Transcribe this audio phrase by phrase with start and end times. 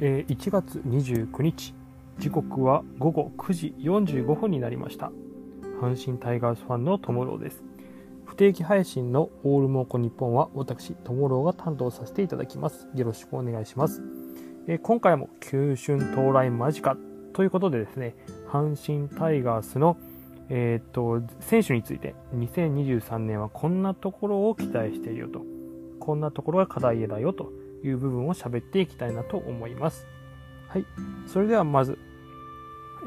[0.00, 1.74] えー1月29日。
[2.18, 5.10] 時刻は午後9時45分になりました。
[5.80, 7.64] 阪神タイガースファンのトモローです。
[8.24, 12.88] 不定期配信のオールモーコ日本は私トモローが担当させていただきます。
[12.94, 14.02] よろしくお願いします、
[14.66, 16.96] えー今回も急春到来間近。
[17.32, 18.14] ということでですね
[18.48, 19.96] 阪神タイガースの
[20.48, 25.42] えーっと選手について2023年はこんなところを期待しているよと。
[25.98, 27.50] こんなところが課題だよと。
[27.84, 30.06] いう部分を喋っていきたいなと思います。
[30.68, 30.86] はい。
[31.26, 31.98] それではまず、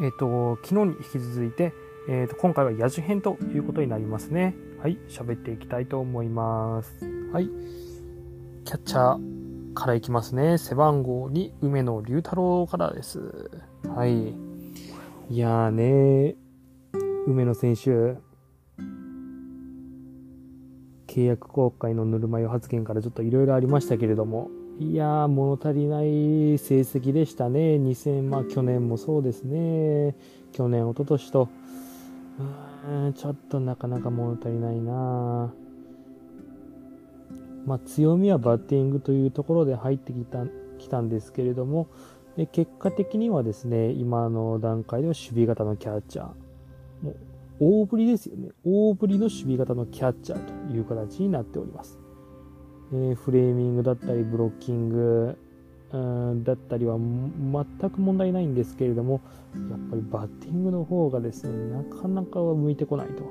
[0.02, 1.74] えっ、と、昨日に引き続いて、
[2.08, 4.56] えっ、と、今回は野手編ということになりますね。
[4.82, 4.98] はい。
[5.10, 7.06] 喋っていきたいと思います。
[7.34, 7.50] はい。
[8.64, 10.58] キャッチャーからいきますね。
[10.58, 13.52] 背番号2、梅野龍太郎からです。
[13.88, 14.36] はい。
[15.30, 16.36] いやーね
[17.28, 18.16] 梅野選手、
[21.08, 27.78] 契約更改のぬるま湯発言からちょっといろいろありましたけれども、いやー、物足りない成績でしたね。
[27.78, 30.16] 2000、まあ去年もそうですね。
[30.52, 31.50] 去年、一昨年と、
[32.86, 35.52] うーん、ちょっとなかなか物足りないな
[37.66, 40.46] まあ強みはバッティングというところで入ってきた、
[40.78, 41.88] きたんですけれども、
[42.36, 46.26] で結果的にはですね、今の段階では守備型のキャッチャー。
[47.02, 47.16] もう
[47.60, 48.50] 大振りですよね。
[48.64, 51.98] 大振りの守備型のキャッチャーという形になっております。
[52.94, 55.38] えフレーミングだったり、ブロッキング、
[56.44, 59.22] だったりは全く問題ないんですけれども、
[59.70, 63.24] やっぱりバッティングの方がですね、なかなか向いてこないと。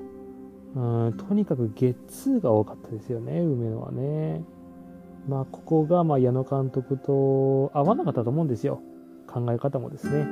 [0.77, 4.43] うんとにかくゲッツーが多かったですよね、梅野はね。
[5.29, 8.81] まあ、ここがま矢野監督と合わなかったと思うんですよ。
[9.27, 10.27] 考え方もですね。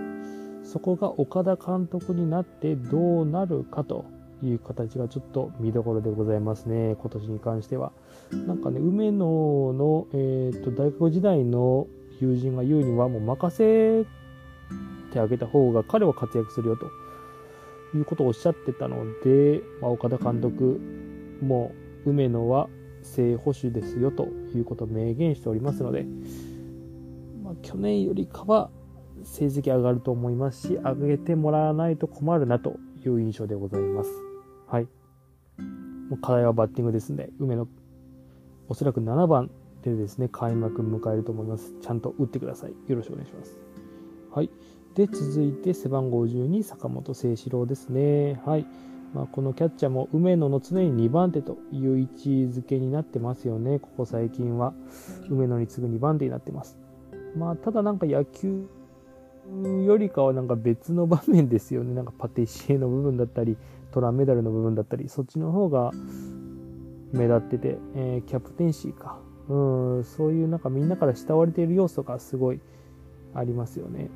[0.65, 4.07] そこが岡田監督になってどうなるかと
[4.47, 7.93] いう形がちょっと見どころでございますね、今年に関しては。
[8.47, 9.19] なんかね、梅野
[9.73, 11.87] の、えー、と大学時代の
[12.21, 14.05] 友人が言うには、もう任せ
[15.13, 16.87] てあげた方が彼は活躍するよと
[17.97, 20.81] いうことをおっしゃってたので、まあ、岡田監督
[21.41, 21.73] も
[22.05, 22.69] う梅野は
[23.03, 26.07] 正捕手ですよということを明言しておりますので、
[27.43, 28.71] まあ、去年よりかは
[29.23, 34.34] 成績上がると思いますし、上げてもらわないと困るなという印象でございます。
[34.67, 34.89] はい。
[36.09, 37.31] もう課題はバッティングですね。
[37.39, 37.67] 梅野、
[38.69, 39.51] おそらく7番
[39.83, 41.75] でですね、開幕迎えると思います。
[41.81, 42.71] ちゃんと打ってください。
[42.89, 43.57] よろしくお願いします。
[44.35, 44.51] はい。
[44.95, 48.41] で、続いて背番号12、坂本誠志郎ですね。
[48.45, 48.67] はい。
[49.15, 53.79] まあ、このキャッチャーも梅野の常に2番手という位置づけになってますよね。
[53.79, 54.75] ここ最近は。
[55.31, 56.77] 梅野に次ぐ2番手になってます。
[57.37, 58.67] まあ、ただなんか野球
[59.87, 61.95] よりかはなんか別の場面ですよね。
[61.95, 63.57] なんかパティシエの部分だったり、
[63.95, 65.93] トラメダルの部分だったり、そっちの方が
[67.13, 69.21] 目立ってて、えーキャプテンシーか。
[69.49, 72.61] うん、そういうなんかみんなから慕われている要素がすごい
[73.35, 74.11] ありますよね。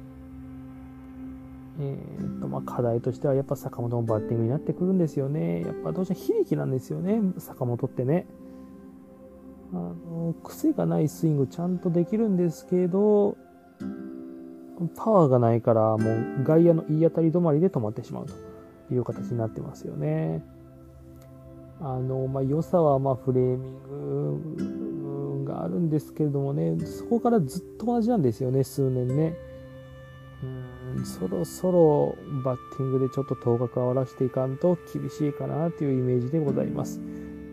[1.80, 5.60] えーとまあ、課題としてはやっぱ坂本のバッティングになってくるんですよね。
[5.60, 8.26] やっぱどうしても悲劇なんですよね、坂本ってね。
[9.72, 13.36] あの癖がないスイングちゃんとできるんですけど、
[14.96, 18.47] パワーがないから、もう外野の言い当たり止まりで止まってしまうと
[18.90, 20.44] いう形になってますよね。
[21.80, 29.36] あの、まあ、良さは、ま、フレーミングがあるんですけれどもね、そこからずっと同じなんですよね、数年ね。
[30.96, 37.00] うん、そろそろバッティングでちょっと頭角を現していかんと厳しいかなというイメージでございます。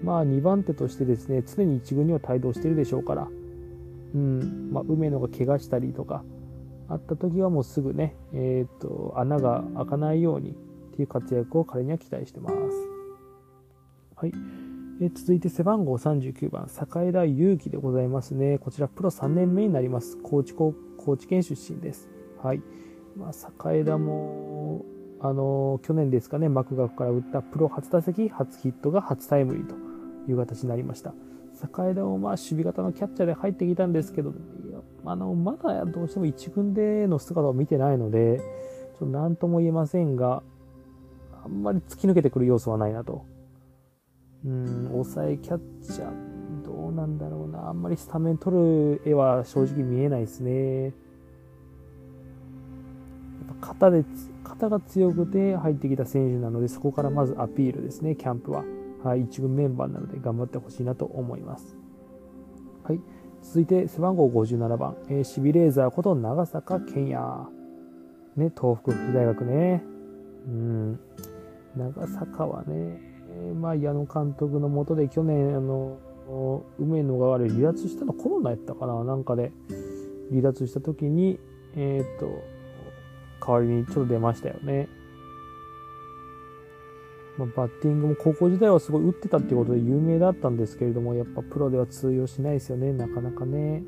[0.04, 3.28] まあ、2番手としてですね、常に1軍には帯同してるでしょうから、
[4.14, 6.24] うん、まあ、梅野が怪我したりとか、
[6.88, 10.56] あった時はもうすぐね、えっ、と、穴が開かないように
[10.96, 12.56] っていう活躍を彼には期待してます。
[14.16, 14.32] はい。
[15.02, 18.60] え続いて背番号39番、坂枝祐希でございますね。
[18.60, 20.18] こちらプロ3年目になります。
[20.24, 22.10] 高知高高知県出身です。
[22.42, 22.62] はい。
[23.18, 24.86] まあ、坂枝も、
[25.20, 29.76] あの去年ですかね、マクガフから打ったプロ初打席、初ヒットが初タイムリーと
[30.30, 31.14] いう形になりました。
[31.56, 34.34] 坂枝もまあ守備型のキャッチャーで入ってきたんですけど、い
[34.72, 38.40] やあのまだどうしても一軍での姿を見てないので、
[38.98, 40.42] ちょっと何とも言えませんが、
[41.46, 43.24] あんまり突き抜けてくる要素はないなと。
[44.46, 47.70] うん、抑えキャッチャー、どうなんだろうな。
[47.70, 50.86] あんまりスタメン取る絵は正直見えないですね。
[50.86, 50.94] やっ
[53.62, 54.06] ぱ肩で、
[54.44, 58.64] 肩が強くて入ってきた選手なので、そこからまずアピールですね、キャンプは。
[59.04, 61.78] はい、一軍メンバーなので頑張ってほしいなと思います。
[62.84, 63.00] はい。
[63.44, 67.22] 続いて背番号57番、えーシビレーザーこと長坂健也。
[68.36, 69.84] ね、東北福祉大学ね。
[70.48, 71.00] うん。
[71.78, 73.00] 長坂はね、
[73.60, 75.98] まあ、矢野監督のもとで去年、あの、
[76.80, 79.52] 梅野が離脱したのコロナやったかななんかで、
[80.30, 81.40] 離脱した時に、
[81.76, 82.28] えっ、と、
[83.46, 84.88] 代わりにちょっと出ましたよね。
[87.38, 93.84] まあ、バッティングも高校時代はすごい打ってたっていうことで有名だったんですけれども、やっぱプロでは通用しないですよね、なかなかね。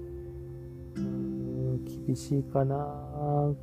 [2.05, 3.53] 厳しいかな。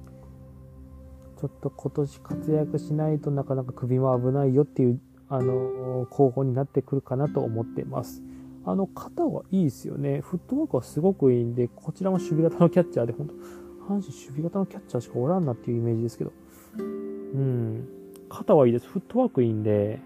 [1.41, 8.23] ちょっと今年活躍しないとなかなか首も危ないよっていう、あの、候補になってくるかなと思ってます。
[8.65, 10.21] あの、肩はいいですよね。
[10.21, 16.33] フットワークはすごくいいんで、こちらも守備型のキャッチャーで、本当阪神守備型のキャッチャーしかおらんなっていうイメージですけど。
[16.79, 17.89] うん。
[18.29, 18.87] 肩はいいです。
[18.89, 20.01] フットワークいいんで、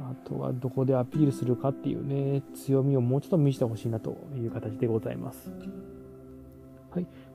[0.00, 5.50] あとはどこでアピールするかっていうね、強みをもうちょっと見せてほしいなという形でございます。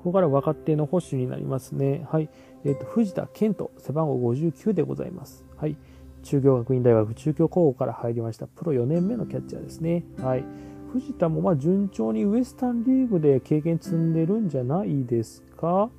[0.02, 2.08] ここから若手の保守になりますね。
[2.12, 2.30] はい。
[2.66, 5.46] えっ、ー、と、藤田健人、背番号59でございます。
[5.58, 5.78] はい。
[6.24, 8.48] 中京学院大学中京高校から入りました。
[8.48, 10.04] プロ4年目のキャッチャーですね。
[10.18, 10.44] はい。
[10.92, 15.92] 藤田もまあ順調にウエスタンリーグで経験積んでるんじゃないですか。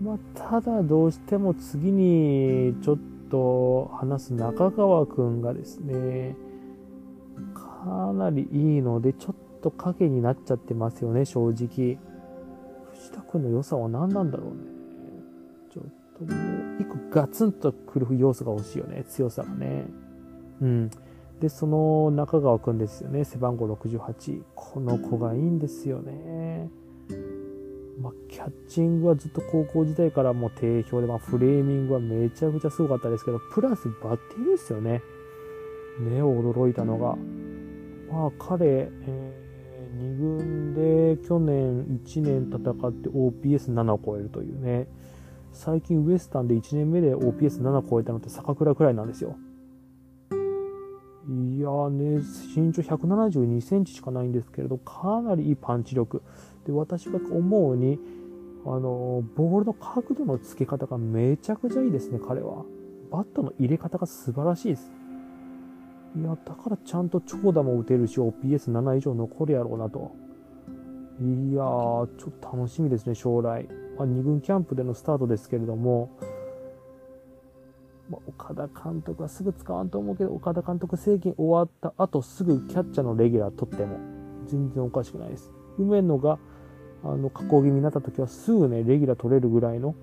[0.00, 2.98] まあ、ただどうしても次にちょっ
[3.30, 6.34] と話す中川くんがですね、
[7.52, 11.98] かなりいいので、ちょっと影になっちゃってますよね、正直。
[13.02, 14.62] 藤田くんの良さは何なんだろうね。
[15.72, 15.84] ちょっ
[16.16, 16.40] とも
[16.78, 19.86] う、一個ガツンとくる要素が欲しいよね、強さがね。
[20.60, 20.90] うん。
[21.40, 24.42] で、その中川くんですよね、背番号68。
[24.54, 26.70] この子がいいんですよね。
[28.00, 35.02] まあ、キャッチングはずっと高校時代からもう定評で、まあ、フレーミングはめちゃくちゃすごかったですけど、プラスバッティングですよね。
[35.98, 37.16] 目を驚いたのが。
[38.10, 39.31] まあ、彼、えー、
[40.02, 44.88] 2軍で去年1年戦って OPS7 を超えるというね。
[45.52, 49.36] 最近ウエスタンで1年目で OPS7 超えたのって坂倉くらいなんですよ。
[51.28, 52.20] いやね、
[52.56, 56.22] 身長172センチしかないんですけれど、かなりいいパンチ力。
[56.66, 58.00] で、私が思うに、
[58.64, 62.64] あの、ボールの角度の付け方がめちゃくちゃいいですね、彼は。
[63.10, 64.90] バットの入れ方が素晴らしいです。
[66.16, 70.12] いや、だからちゃんと長打も打てるし、OPS7 以上残るやろうなと。
[71.20, 73.68] いやー、ちょっと楽しみですね、将来。
[73.96, 76.10] まあ、2軍キャンプでのスタートですけれども、
[78.10, 83.98] まあ、岡田監督はすぐ使わんと思うけど、岡田監督政権終わった後すぐキャッチャーのレギュラー取っても
[84.46, 85.50] 全然おかしくないです。
[85.78, 86.38] 梅野が
[87.04, 89.94] あの、加工気味になった時はすぐね、レギュラー取れるぐらいの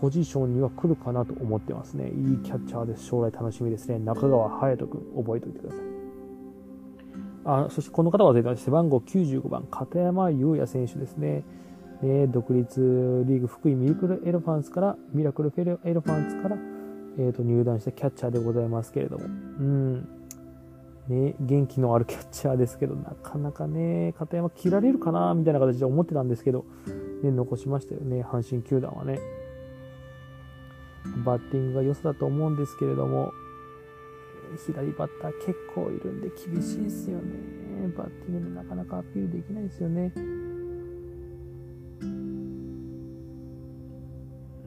[0.00, 2.10] ポジションには来るかなと思ってますね。
[2.10, 3.04] いいキャッチャーです。
[3.06, 3.98] 将来楽しみですね。
[3.98, 5.80] 中川隼人君、覚えておいてください。
[7.44, 11.44] あ、そしてこの方は絶対背番号95番、片山優也選手ですね。
[12.02, 16.58] ね、独立リーグ福井ミラクルエロファンスから、ミラクルフェルエロファンスから、
[17.18, 19.24] えーと入団したキャッチャーでございますけれども。
[19.24, 20.08] うん。
[21.08, 26.64] ね、元気のあるキャッチャーですけど、なかなかね、片山切られるかなみたいな形で思ってたんですけど、
[27.22, 29.20] ね、残しましたよね、阪神球団はね。
[31.24, 33.32] バッティングが良さだと思うんですけれども、
[34.66, 37.24] 左バッター結構いるんで厳しいですよね。
[37.96, 40.12] バッティングでなかなかアピールできないですよね。
[40.16, 42.06] う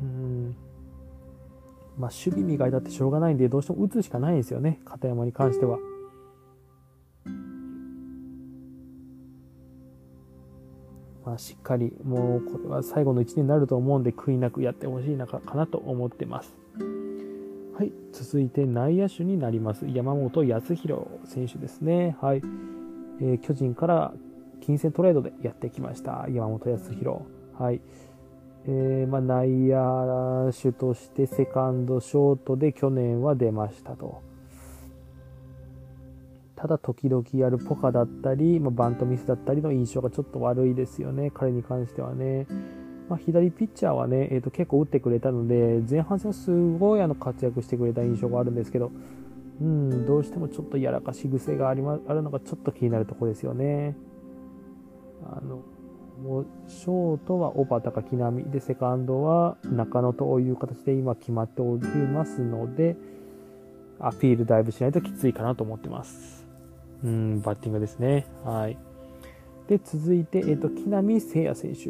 [0.05, 0.55] ん。
[1.97, 5.77] まあ、守備磨いたってしょうがないんで、どうしても打つしかないんですよね、片山に関しては。
[11.29, 16.57] まあ、しっかりもうこれは最後の1年になると思うんで悔いなくやってほしいなかなと思ってます。
[17.77, 22.17] はい、続いて内野手になります山本康弘選手ですね。
[22.19, 22.41] はい、
[23.21, 24.11] えー、巨人から
[24.59, 27.19] 金銭トレードでやってきました山本康弘。
[27.59, 27.81] はい。
[28.65, 34.21] えー、まあ、内野手としてセカンド、ショートで去年は出ましたと。
[36.59, 42.47] ただ時々やるポカだったり、まあ、バントミスだったりの印象がちょっと悪いですよね、彼に関してはね。
[43.07, 48.91] まあ、左ピッチャーはね、えー、と結構打ってくれたので、前半戦はすごいあの活躍してくれた印象があるんですけど、
[49.61, 53.95] うん、どうしてもちょっとやらかし癖があり、ま、あるのがちょっと気になるところですよね。
[55.25, 55.61] あの
[56.21, 62.97] もうショートは小畑か木浪で、セカンドは中野という形で今決まっておりますので、
[63.99, 66.38] アピールだいぶしないときついかなと思ってます。
[67.03, 68.27] うん、バッティングですね。
[68.43, 68.77] はい。
[69.67, 71.89] で、続いて、えっ、ー、と、木浪聖也選手。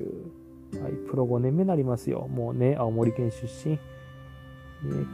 [0.79, 2.27] はい、プロ5年目になりますよ。
[2.27, 3.73] もうね、青森県出身。
[3.75, 3.79] ね、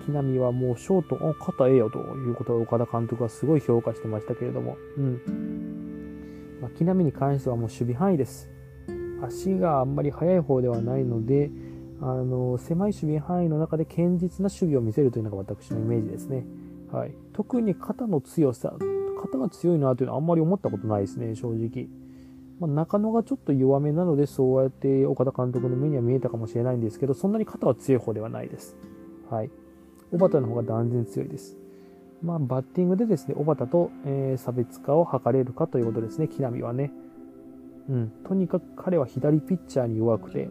[0.06, 6.60] 木浪はもうショート、あ、肩ええよということを岡田監督はすごい評価してましたけれども、うん。
[6.62, 8.50] まあ、木浪に関してはもう守備範囲です。
[9.24, 11.50] 足があんまり速い方ではないので、
[12.02, 16.46] あの狭い守備範囲の中で堅実な守備を見せるというのが私のイメージですね。
[16.92, 18.74] はい、特に肩の強さ
[19.28, 21.88] 肩が強いなというのはあんまり思ったことないですね、正直。
[22.60, 28.78] まあ、中野がちょっと弱めなので、そうやって岡田監督の目には見えたかもしれないんですけど、そんなに肩は強い方ではないです。
[29.30, 29.52] はい。
[30.12, 31.58] 小畑の方が断然強いです。
[32.22, 36.92] まあ、バッティングでですね、小畑と、えー、差別化を図れるかということですね、木浪はね。
[37.90, 38.12] うん。
[38.26, 40.50] とにかく彼は左ピッチャーに弱くて、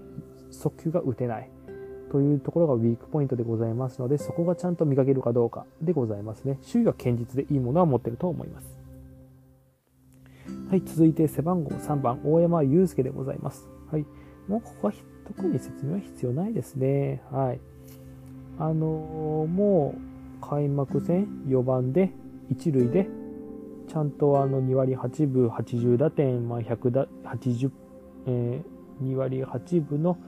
[0.50, 1.50] 速球が打てない。
[2.10, 6.58] というところがウィークポイントでございますので、そこがちゃんと磨けるかどうかでございますね。
[6.62, 8.76] 周囲は堅実でいいものは持ってると思います。
[10.70, 13.68] はい、続いて背番号3番、大山祐介でございます。
[13.90, 14.06] はい、
[14.48, 14.94] もうここは
[15.26, 17.22] 特に説明は必要ないですね。
[17.30, 17.60] はい。
[18.58, 22.12] あのー、もう開幕戦4番で
[22.52, 23.08] 1塁で
[23.88, 27.70] ちゃんとあの2割8分80打点、まあ、100打80、
[28.26, 30.18] えー、2割8分の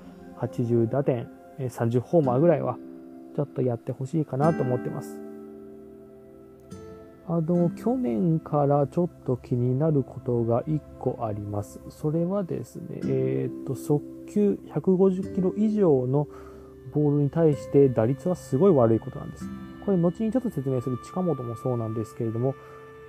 [0.40, 2.76] 80打点、30ホーマーぐらいは
[3.34, 5.26] ちょっとやってほしいかなと思ってます。
[7.28, 11.80] あの、去年からちょっと気になることが1個あります。
[11.88, 16.28] それはですね、えっ、と、速球150キロ以上の
[16.94, 19.44] ボールに対して打率はすごい悪いことなんです。
[19.84, 22.54] これ、後にちょっと説明する近本もそうなんですけれども、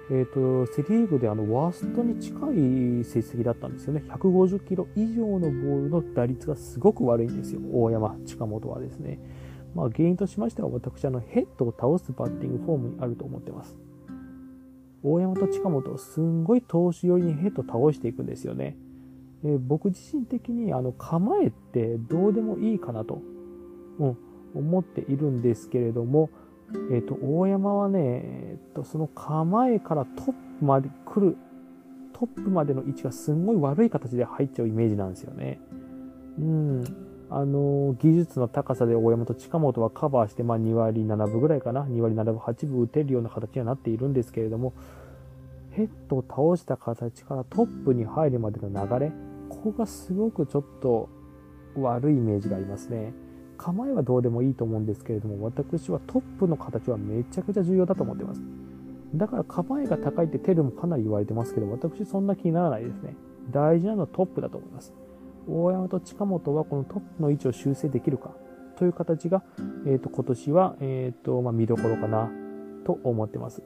[0.10, 4.04] えっ、ー、と、セリーグであの、ワーストに近い成績だったんですよね。
[4.08, 7.60] 150キロ以上のボールの打率がすごく悪いんですよ。
[7.74, 9.20] 大山、近本はですね。
[9.76, 13.78] まあ、原因としましては、私、あの、ヘッドを倒すバッティングフォームにあると思ってます。
[15.04, 18.78] 大山と近本をすんごい投手寄りにヘッド倒していくんですよね。
[19.44, 23.22] えー、僕自身的にあの構えってどうでもいいかなと、
[24.00, 24.18] うん、
[24.56, 26.30] 思っているんですけれども、
[26.92, 30.26] えっ、ー、と、大山はね、えっ、ー、と、その構えからトッ
[30.60, 31.38] プまで来る、
[32.14, 35.60] トップまでの位置がすんごい悪い形で入っちゃうイメージなんですよね。
[36.40, 36.84] うん。
[37.30, 44.74] あの、技術の高さで大山と近本はカバーして、まあ2割7分ぐらいかな、2割7分8分打てるような形にはなっているんですけれども、
[45.72, 49.12] ヘッドを倒した形からトップに入るまでの流れ、
[49.50, 51.10] ここがすごくちょっと
[51.76, 53.14] 悪いイメージがありますね。
[53.58, 58.42] 構えはどうでもいいと思うんですけれども、私はトップの形はめちゃくちゃ重要だと思ってます。
[59.16, 63.16] だから構えが高いってテルもかなり言われてますけど、私そんな気にならないですね。
[63.52, 64.94] 大事なのはトップだと思います。
[65.48, 68.32] 大山と近本はこのトップの位置を修正できるか
[68.76, 69.44] という形が、
[69.86, 72.30] えー、と今年は、えーとまあ、見どころかな
[72.86, 73.64] と思ってます。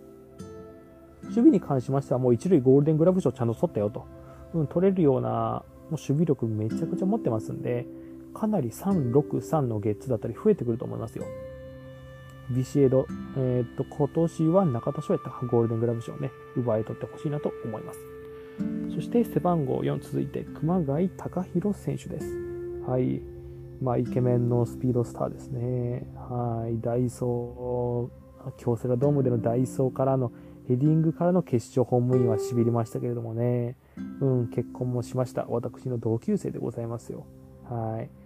[1.24, 4.06] 守備に関しましてはもう一塁ゴールデングラブ賞ちゃんと取ったよと、
[4.54, 7.88] うん、取れるようなもう守備力めちゃくちゃ持ってますんで、
[8.34, 11.26] かなり3、6、3のゲッツだったり増えてくると思いますよ。
[12.50, 13.08] ビシエド、
[13.38, 18.00] えっ、と、今年は中田翔やったゴールデングラブ賞をね、奪い取ってほしいなと思います。
[18.94, 22.28] そして背番号4続いて熊谷隆弘選手です。
[22.88, 23.22] はい。
[23.82, 26.06] まあ、イケメンのスピードスターですね。
[26.16, 26.80] はい。
[26.82, 30.32] ダイソー、京セラドームでのダイソーからの
[30.68, 33.76] ヘディングからの決勝ホームインはしびりましたけれどもね。
[34.20, 35.46] うん、結婚もしました。
[35.50, 37.26] 私の同級生でございますよ。
[37.64, 38.21] はい。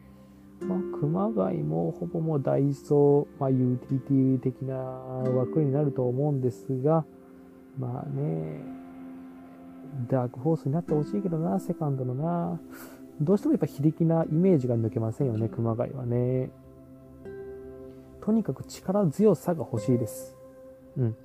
[0.62, 7.06] まあ、熊谷もほぼもうダイソー、まあ、ユーティリティ的な枠になると思うんですが、
[7.78, 8.62] まあね、
[10.10, 12.60] ダークホースになってほしいけどな、セカンドのな。
[13.22, 16.52] どうしてもやっぱ非力なイメージが抜けませんよね、熊谷はね。
[18.22, 20.36] とにかく力強さが欲しいです。
[20.98, 21.16] うん。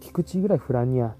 [0.00, 1.14] 菊池ぐらいフラニア。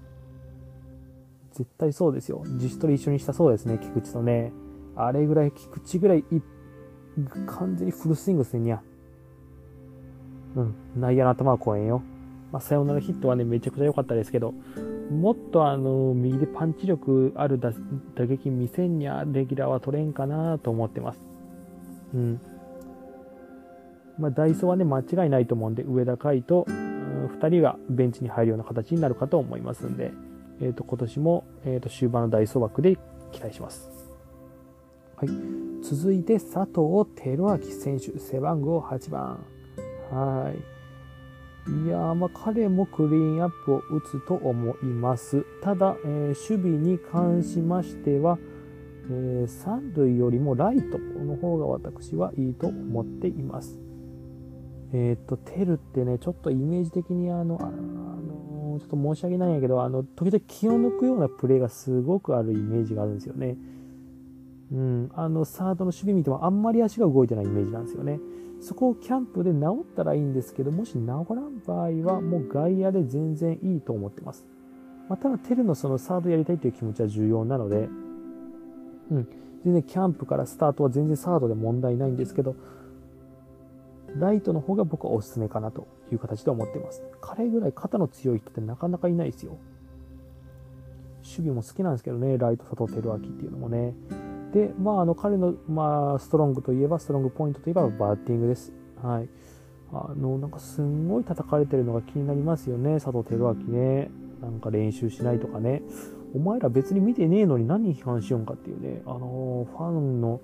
[1.51, 2.43] 絶対そうですよ。
[2.45, 4.51] 自主トレ一緒にしたそうですね、菊池とね。
[4.95, 6.43] あれぐらい、菊池ぐらい一
[7.47, 8.81] 完全にフルスイングすんにゃ。
[10.55, 10.75] うん。
[10.97, 12.01] 内野の頭は怖えんよ。
[12.51, 14.53] まあ、サヨナラヒットはね、めちゃくちゃ良かったですけど、
[15.11, 17.71] もっとあの、右でパンチ力ある打
[18.25, 21.19] 撃見せんにゃ、レギュラーは取れんかなと思ってます。
[22.13, 22.41] うん。
[24.17, 30.11] まあ、ダイソーはね、間違いないと思うんで、上田海と、2人がベンチに入るような形になるかと思いますんで、
[30.61, 32.97] えっ、ー、と、今年も、えっ、ー、と、終盤のダイソー枠で
[33.31, 33.94] 期待します。
[35.17, 35.29] はい。
[35.81, 39.39] 続いて、佐藤輝明選手、背番号8番。
[40.11, 40.75] はい。
[41.67, 45.43] いやまあ彼もクリーンアップを打つと思います。
[45.63, 48.37] ただ、えー、守備に関しましては、
[49.09, 53.79] えー、三塁よりもライトの方が私はいいと思っています。
[54.93, 63.57] えっ、と、テルってね、ちょっとイメージ的にあの、あのちょっと申し訳ないんやけど、あの、時々気を抜くようなプレーがすごくあるイメージがあるんですよね。
[64.71, 68.19] うん、あの、サードの守備見てもあんまり足が動いてないイメージなんですよね。
[68.61, 74.47] そこをキャンプで治ったらいいんですけど、もし治らん場合はもう外野で全然いいと思ってます。
[75.07, 77.89] まあ、ただ、テルのそのサードやりたいという気持ちは重要なので、
[79.11, 79.27] うん、
[79.63, 82.55] 全然キャンプからスタートは全然サードで問題ないんですけど、
[84.17, 87.03] ライトの方が僕はおすすめかなという形で思ってます。
[87.21, 89.57] 彼ぐらい肩の強い人ってなかなかいないですよ。
[91.23, 93.93] 守備も好きなんですけどね、ライト佐藤輝明っていうのもね。
[94.55, 98.71] で、まあ、あの彼の、まあ、ストロングといえば、ストロングポイントといえばバッティングです。
[99.03, 99.27] はい。
[99.91, 104.11] あの、なんかすんごい叩かれてるのが気になりますよね、佐藤輝明ね。
[104.41, 105.83] なんか練習しないとかね。
[106.33, 110.39] お前ら別に見てねえのに何に批判しようかっていうね、あのファンの、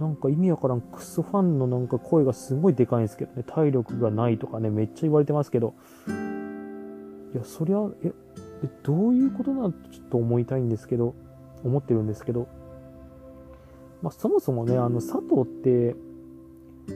[0.00, 5.74] なんか意味わからんクソファンのなんか声がすごいでかいんですけどね、体力がないとかね、めっちゃ言われてますけど、
[7.34, 8.12] いや、そりゃ、え、
[8.64, 11.14] えどういうことなのちょっと思いたいんですけど、
[11.64, 12.48] 思ってるんですけど、
[14.02, 15.96] まあ、そもそもね、あの、佐藤って、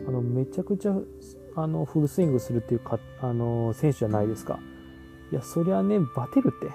[0.07, 0.97] あの、めちゃくちゃ、
[1.55, 4.59] あの、フルスイングするっていうか、あの、選手じゃないですか。
[5.33, 6.75] いや、そりゃね、バテるって。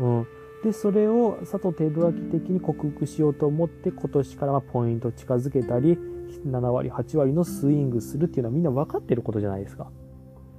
[0.00, 0.26] うん。
[0.62, 5.98] で、それを佐藤輝明的に克服しようと思って、今年からはポイント近づけたり、
[6.44, 9.90] 7割、8割のスイングするっていうのはみんな分かってることじゃないですか。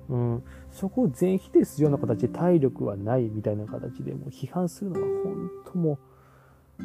[0.09, 0.43] うん。
[0.71, 5.99] そこを全否定するような形で体力はないみたいな形でもう批判するのが本当も
[6.79, 6.83] う、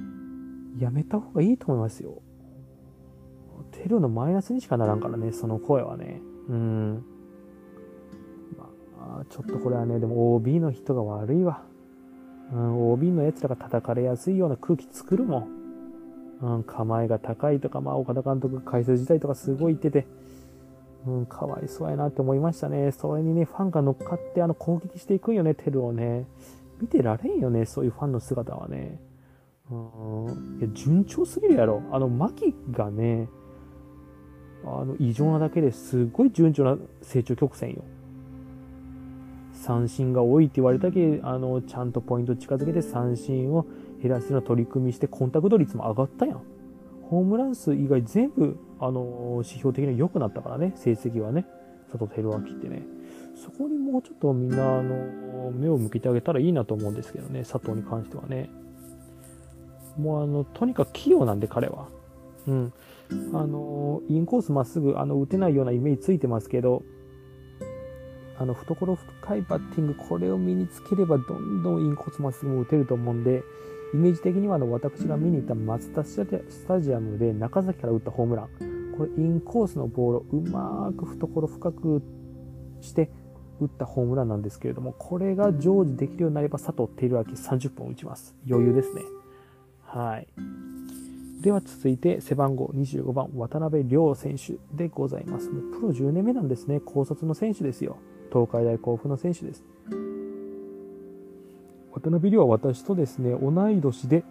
[0.79, 2.23] やめた方がいいと思いますよ。
[3.73, 6.21] テルのマイナスにしかならんからね、その声はね。
[6.49, 7.05] うん。
[8.97, 11.63] まあ、ちょっとこれはね、でも OB の人が悪いわ。
[12.53, 15.63] うん、OB の奴らが叩かれやすいような空気作るもん。
[16.43, 20.07] うん、構えが高いとか、まあ、岡田監督解説自体とかすごい言ってて、
[21.07, 22.93] うん、かわいそうやなって思いましたね。
[22.93, 26.27] それにね、ファンが乗っかって、あの、攻撃していくんよね、テルをね。
[26.81, 29.01] 見てられんよね、そういうファンの姿はね。
[29.73, 31.83] うん、いや、順調すぎるやろ。
[31.91, 33.29] あの、牧がね、
[34.65, 37.83] あの、異常なだけですごい順調な成長曲線よ。
[39.63, 43.65] 三振が多いって言われたけあのちゃんとポイント近づけて三振を
[44.03, 46.43] 減らすような取り組みしてコンタクト率も上がったやん
[47.09, 51.47] ホームラン数以外全部あの指標的に良くなったからね成績はね
[51.93, 52.83] 佐藤輝明ってね
[53.37, 58.51] そこにもうちょっとみんなあの目を向けてあげたらいいなと思うんですけどね佐藤に関してはね
[59.99, 61.89] もうあのとにかく器用なんで彼は
[62.47, 62.73] うん
[63.35, 66.83] あのインコースまっすぐあの打てないようなイメージついてますけど
[68.39, 73.43] あの懐深いバッティング、これを身につければどんどんインコースまっすぐも打てると思うんで、
[73.95, 76.27] イメージ的にはあの私が見に行ったマツダス
[76.67, 78.49] タジアムで中崎から打ったホームラン、
[78.97, 82.03] これインコースのボールをうまく懐深く
[82.81, 83.11] して
[83.61, 88.35] 打ったホームランなんですけれども、これが常時できるようになれば佐藤輝明30本打ちます。
[88.49, 89.03] 余裕ですね。
[89.93, 90.27] はい。
[91.43, 95.51] では続いて背番号25番渡辺亮選手でございます。
[95.51, 96.81] もうプロ10年目なんですね。
[96.81, 97.99] 高卒の選手ですよ。
[98.33, 99.63] 東海大甲府の選手です。
[101.93, 104.25] 渡辺亮は私とですね、同い年で、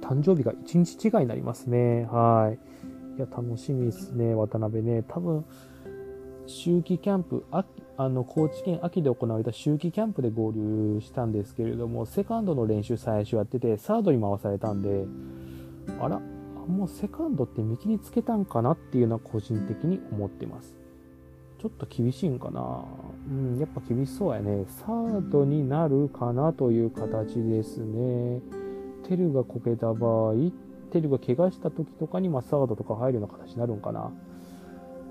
[0.00, 2.08] 誕生日が1日違いになりますね。
[2.10, 3.18] はい。
[3.18, 5.04] いや、楽しみですね、渡辺ね。
[5.06, 5.44] 多分、
[6.46, 15.06] 秋季キャンプ、秋あの高知県秋で行われた秋季キャンプで合流したんですけれども、セカンドの練習最初やってて、サードに回されたんで、
[16.00, 16.20] あら、
[16.66, 20.74] もうセカンドって見切りつけたんかなっていうのは個人的に思ってます。
[21.58, 22.84] ちょっと厳しいんかな？
[23.30, 24.66] うん、やっぱ厳しそうやね。
[24.68, 28.42] サードになるかなという形ですね。
[29.08, 30.34] テルがこけた場合、
[30.90, 34.12] テルが怪我した時とかに、まあ、サードとか入るような形になるんかな。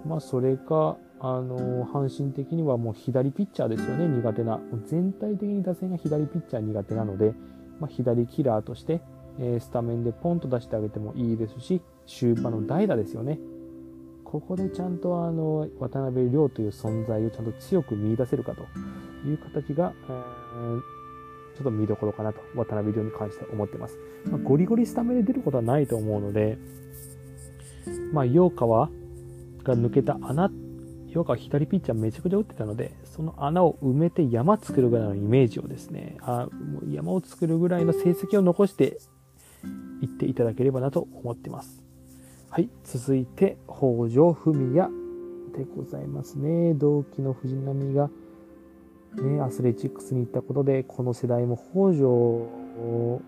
[0.06, 4.60] まあ、それか、あの、阪神的にはもう左ピッチャーですよね、苦手な。
[4.86, 7.34] 全体的に打線が左ピッチャー苦手なので、
[7.80, 9.02] まあ、左キラーとして、
[9.40, 13.40] え、スタメンでポンと出してあげてもいいですし、終盤の代打ですよね。
[14.24, 18.64] ここでちゃんとあの渡辺亮という存在をちゃんと強く見出せるかと
[19.26, 20.82] いう形が、えー、
[21.56, 23.98] ちょっと見どころかなと渡辺亮に関しては思ってます。
[24.30, 26.58] まあ、ゴリゴリスタメンで出ることはないと思うので、
[28.12, 28.90] まあ、陽川
[29.66, 30.50] が抜けた穴、
[31.10, 36.48] 陽川左ピッチャーめちゃくちゃ打ってたので、その穴を埋めて山作るぐらいのイメージをですね、あ
[36.90, 38.98] 山を作るぐらいの成績を残して
[40.02, 41.84] いっていただければなと思ってます。
[42.50, 44.90] はい、続いて、北条文也
[45.58, 46.74] でございますね。
[46.74, 48.10] 同期の藤波が、
[49.16, 52.50] ね、アスレチックスに行ったことで、この世代も北条、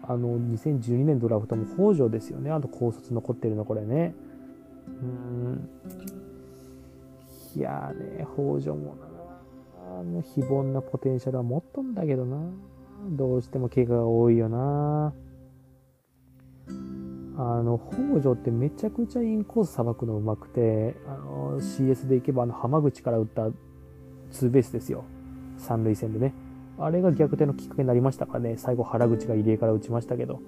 [0.03, 2.51] あの、2012年ドラフトも北条ですよね。
[2.51, 4.13] あと高卒残ってるの、これね。
[4.87, 5.69] うん。
[7.57, 9.07] いやーね、北条もな、
[9.99, 12.37] あの、非凡なポテンシャルは持っとんだけどな。
[13.09, 15.11] どうしても怪我が多いよな。
[17.39, 23.49] あの、北条ってめちゃくちゃインコースさばくのうまくて、あの、CS でいけばあの、浜口から打った
[24.29, 25.03] ツーベースですよ。
[25.57, 26.35] 三塁線でね。
[26.77, 28.57] あれが逆転のきっかけになりましたからね。
[28.57, 30.41] 最後原口が入江から打ちましたけど。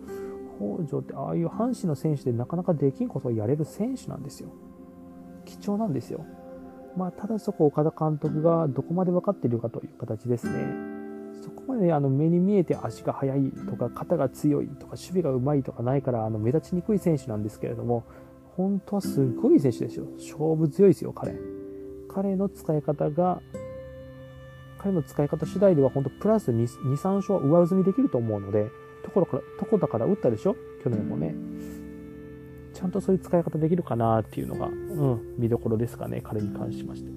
[0.60, 4.50] 北条ってああいう阪神の選手でなかなかできんことをやれる選手なんですよ。
[5.46, 6.26] 貴重なんですよ。
[6.98, 10.74] まあ、ただそこ岡田監督がどこまで分かっているかという形ですね。
[11.42, 18.04] そこまであの目に見えて足が速いとか肩が強いとか守備がうまいとかないからあの目立ちにくい選手なんですけれども
[18.58, 21.36] 本当はすごい選手ですよ勝負強いですよ彼
[22.10, 23.42] 彼の使い方が
[24.80, 28.70] 彼の使い方次第では本当プラス2、3勝は上積みできると思うので、
[29.04, 30.56] ところから、とこだから打ったでしょ？
[30.84, 31.36] 去年もね。
[32.80, 37.16] ちゃんとそういう使い方できるかなっていうのが、うん、見どころですかね、彼に関しましては。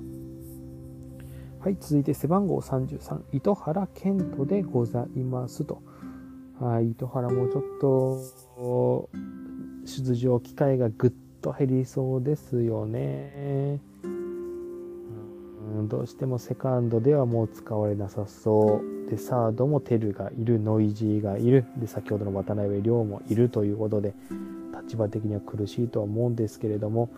[1.60, 5.80] はい、続いて背番号33、糸原健人でございますと。
[6.58, 9.08] はい、糸原もちょっと、
[9.84, 13.78] 出場機会がぐっと減りそうですよね。
[15.88, 24.14] どうしてもセカンドではもう使われなさそうでサードもテルがいるノイジーがいるで先ほどの渡辺亮もいるということで
[24.84, 27.10] 立場的には苦しいとは思うんですけれども、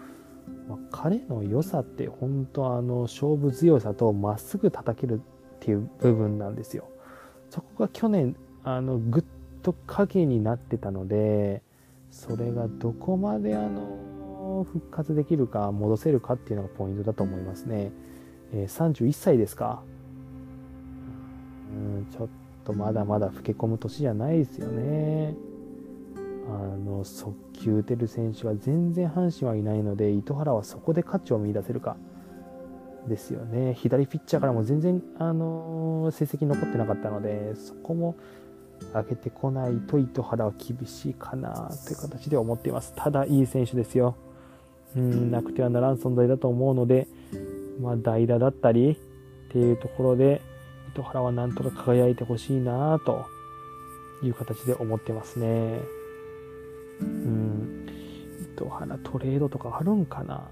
[0.69, 5.19] まあ、彼の良さって本当あの勝負強さとまっすぐ叩けるっ
[5.61, 6.89] ていう部分なんですよ
[7.51, 9.25] そこが去年あのぐっ
[9.63, 11.63] と影になってたので
[12.11, 17.91] それがどこまであの復活できるか戻せるかっていうのがポイントだと思いますね。
[18.53, 19.83] えー、31歳ですか。
[21.73, 22.29] うん、ちょっ
[22.65, 25.35] とまだまだ老け込む年じゃないですよね。
[26.49, 31.97] あの、速球打てる選手は全然阪神はいないので、糸原はそこで価値を見出せるか。
[33.09, 33.75] ですよね。
[33.75, 38.17] 左ピッチャーからも全然、あの、成績残ってなかったので、そこも
[38.93, 42.93] 上げてこないと糸原は厳しいかなという形で思っています。
[42.97, 44.17] ただ、いい選手ですよ。
[44.97, 47.09] うん、なくてはならん存在だと思うので、
[47.81, 48.97] まあ、代打だったりっ
[49.53, 50.41] ていうところで、
[50.93, 53.27] 糸原はなんとか輝いてほしいなと
[54.23, 55.81] いう形で思ってますね。
[57.01, 57.87] うん。
[58.55, 60.49] 糸原トレードとかあるんかな？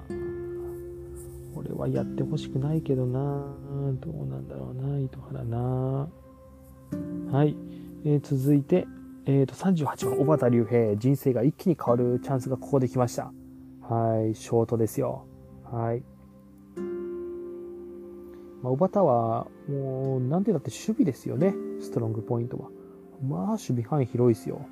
[1.55, 3.20] 俺はやってほしくないけどな
[4.00, 6.09] どうなんだろうな糸原な
[7.31, 7.57] はい。
[8.05, 8.87] えー、続いて、
[9.26, 10.96] えー、と38番、小畑隆平。
[10.96, 13.33] 人生が一気に変わるチャンスがここで来ました。
[13.83, 14.35] はい。
[14.35, 15.24] ショートですよ。
[15.70, 16.02] はい。
[18.62, 21.55] まあ、小畑は、もう、なんてだって守備ですよね。
[21.81, 22.68] ストロングポイントは。
[23.26, 24.66] まあ、守備範囲広いですよ。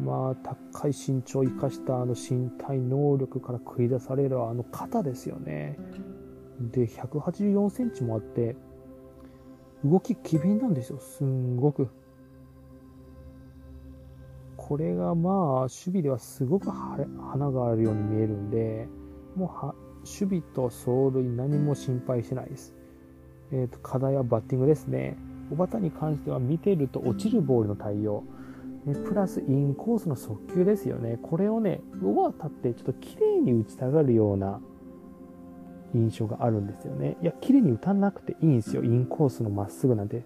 [0.00, 0.34] まあ、
[0.72, 5.78] 高い身長を生かしたあの身体能力から繰り出されるあの肩ですよね。
[6.60, 8.56] で、184センチもあって、
[9.84, 10.98] 動き機敏なんですよ。
[10.98, 11.88] すんごく。
[14.56, 18.88] これがまあ、守備ではすごく花があるように見えるんで、
[19.36, 22.74] もうは守備と走塁何も心配してないです。
[23.52, 25.16] えーと、課題はバッティングですね。
[25.50, 28.24] 小畑に関しては見てると落ちるボールの対応、
[28.86, 31.18] ね、プラスインコースの速球ですよね。
[31.22, 34.60] これをね、小畑ってちょっと綺麗に打ちたがるような
[35.94, 37.16] 印象があるんですよね。
[37.22, 38.84] いや、綺麗に打たなくていいんですよ。
[38.84, 40.24] インコースのまっすぐなんて。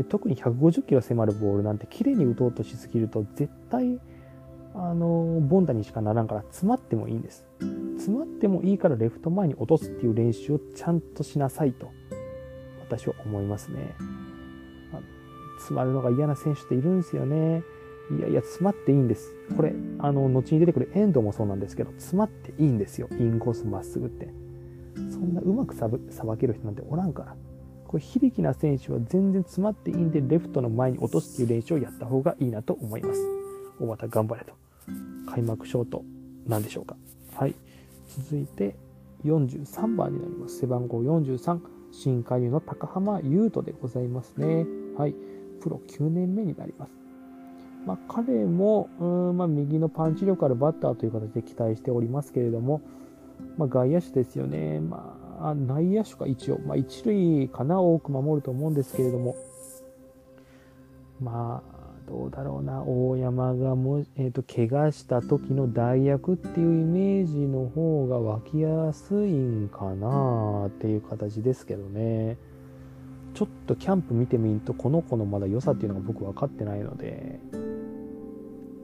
[0.00, 4.00] で特に150キロ迫るボールなんて綺麗に打とうとしすぎると絶対
[4.74, 7.44] あのボンダにしかならんから詰まってもいいんです
[7.96, 11.90] 詰まってもいいからレフト前に落とすっていう練習をちゃんとしなさいと
[12.80, 13.94] 私は思いますね、
[15.60, 17.62] 詰まるのが嫌な選手っているんですよね
[18.18, 24.28] いやいや詰まっていいんですこれあの後に出てくる遠藤もそうなんですけど詰まっていいんですよインコースまっすぐって
[24.96, 27.36] そんなうまくさばける人なんておらんから
[27.86, 33.40] これ響きな選手は全然詰まっていいんでレフトの前に落とすっていう練習をやった方がいいなと思います
[33.80, 34.52] 小畑頑張れと。
[35.26, 36.04] 開幕ショート
[36.46, 36.96] なんでしょうか。
[37.34, 37.54] はい。
[38.06, 38.76] 続いて
[39.24, 40.58] 43番になります。
[40.58, 41.60] 背番号43、
[41.92, 44.66] 新加入の高浜優斗でございますね。
[44.98, 45.14] はい。
[45.60, 46.92] プロ9年目になります。
[47.86, 52.82] まあ、彼も、うんまあ、右のパンチ力あるバッターという形で期待しておりますけれども、
[53.56, 54.80] まあ、外野手ですよね。
[54.80, 59.34] まあ、内野手か一応、まあ、一塁かな、多く守ると思うんですけれども、
[61.20, 72.36] まあ、どうだろうな、大山がも、えーと、怪我した時の代役っていうイメージの方が湧きやすいんかなっていう形ですけどね。
[73.40, 77.56] ちょっとキャンプ見てみると、この子のまだ良さっていうのが僕分かってないので、う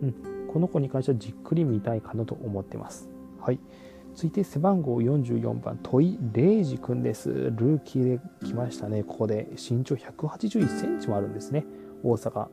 [0.07, 0.14] ん、
[0.51, 3.11] この子に関してはじっくり見たいかなと思ってます。
[3.38, 3.61] はい。
[4.14, 7.29] 続いて背番号44番、戸井礼二君です。
[7.29, 9.05] ルーキーで来ましたね。
[9.05, 11.66] ここで身長181センチもあるんですね。
[12.03, 12.47] 大阪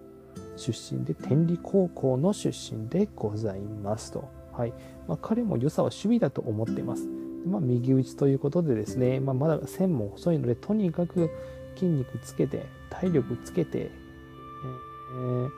[0.57, 4.29] 出身で天理高校の出身でございますと。
[4.51, 4.73] はい
[5.07, 7.07] まあ、彼も良さは守備だと思っています。
[7.47, 11.29] まあ、右打ちということでですね、まあ、まだ線も細いので、とにかく
[11.73, 15.49] 筋肉つけて、体力つけて、えー、も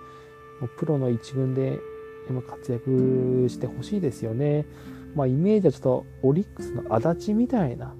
[0.64, 1.80] うプロの一軍で
[2.48, 4.66] 活躍してほしいですよね。
[5.16, 7.94] まあ、イメージはちょっとオリックスの足立みたいな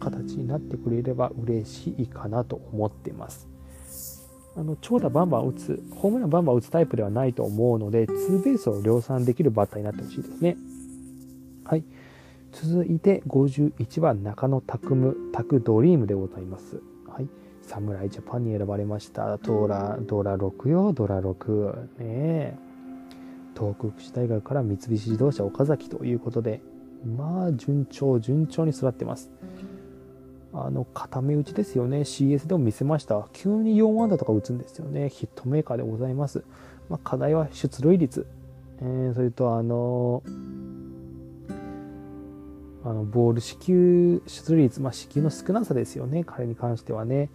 [0.00, 3.48] 形になってくれれば嬉しいかなと思ってます。
[4.54, 10.56] あの長打バンバン打つ、ホームランバンバン打つタイプではないと思うので、ツーベースを量産できるバッターになってほしいですね。
[11.64, 11.84] はい。
[12.52, 16.82] 続いて51番中野拓夢、拓ドリームでございます。
[17.62, 17.68] はい。
[17.68, 19.36] 侍ジャパンに選ばれました。
[19.38, 21.74] ドラ、ドラ6よ、ドラ6。
[21.74, 22.54] ねえ。
[23.54, 26.60] 東北福祉大学から三菱自動車岡崎ということで、
[27.04, 29.30] まあ、順調、順調に育ってます。
[30.54, 32.00] あの、固め打ちですよね。
[32.00, 33.28] CS でも見せました。
[33.32, 35.08] 急に4安打とか打つんですよね。
[35.08, 36.44] ヒットメーカーでございます。
[36.88, 38.26] まあ、課題は出塁率。
[38.80, 40.22] えー、それと、あの
[42.84, 46.24] あのボール支給出塁率、まあ、支給の少なさですよね。
[46.24, 47.30] 彼に関してはね。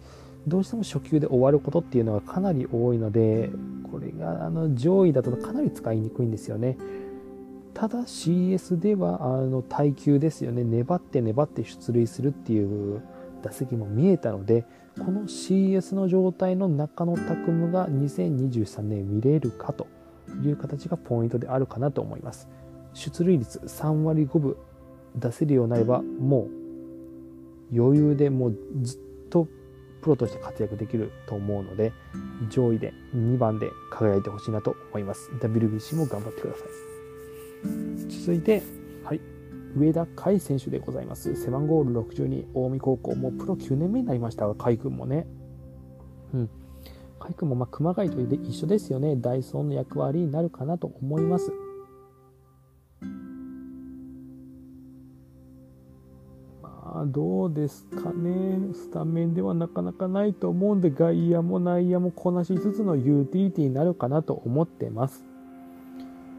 [0.46, 3.50] どうしても初球で終わることっていうのがかなり多いので、
[3.90, 6.78] これがあの上位だとかなり使いにくいんですよね。
[7.78, 13.00] ただ CS ではあの耐久ですよね粘って粘って出塁するっていう
[13.40, 14.64] 打席も見えたので
[14.98, 19.86] この CS の状態の中野拓夢が2023年見れるかと
[20.42, 22.48] いう形がポイントであるかなと思います
[22.94, 24.56] 出塁率3割5分
[25.16, 26.48] 出せるようになればも
[27.72, 29.48] う余裕でもうずっと
[30.02, 31.92] プロとして活躍できると思うので
[32.50, 36.88] 上位で2番で輝いてほしいなと思います WBC も頑張ってください
[38.08, 38.62] 続いて、
[39.04, 39.20] はい、
[39.76, 41.34] 上田海選手でございます。
[41.34, 45.26] 背番号62、近江高校、もうプロ9年目になりましたが、海君もね。
[46.34, 46.50] うん。
[47.18, 49.16] 海君もまあ熊谷と一緒ですよね。
[49.16, 51.52] ダイソーの役割になるかなと思います。
[56.98, 58.58] ま、どうですかね。
[58.74, 65.24] スタメンではなかなかないと思うんで、外野も内野もこなしつつのユーティリティになるかなと思ってます。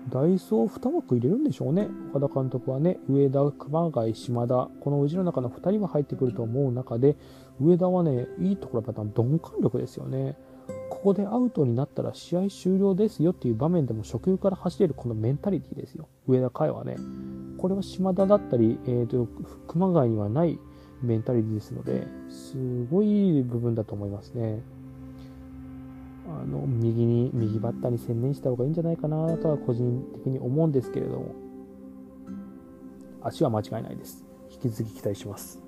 [0.09, 1.87] ダイソー2枠入れるんでしょうね。
[2.13, 7.15] 岡田監督はね、上田、熊谷、島田、このうちの中の2人は入ってくると思う中で、
[7.61, 10.35] 上田はね、いいところは鈍感力ですよね。
[10.89, 16.07] ここでアウトになったら試合終了ですよっていう場面でも初球から走れるこのメンタリティですよ。
[16.27, 16.97] 上田海はね。
[17.59, 19.27] これは島田だったり、えーと、
[19.67, 20.57] 熊谷にはない
[21.01, 22.55] メンタリティですので、す
[22.89, 24.61] ごい部分だと思いますね。
[26.27, 31.35] あの右に右バッターに専念した方がいいんじゃないかなとは個人的に思うんですけれども。
[33.21, 34.23] 足は間違いないです。
[34.51, 35.61] 引き続き期待します。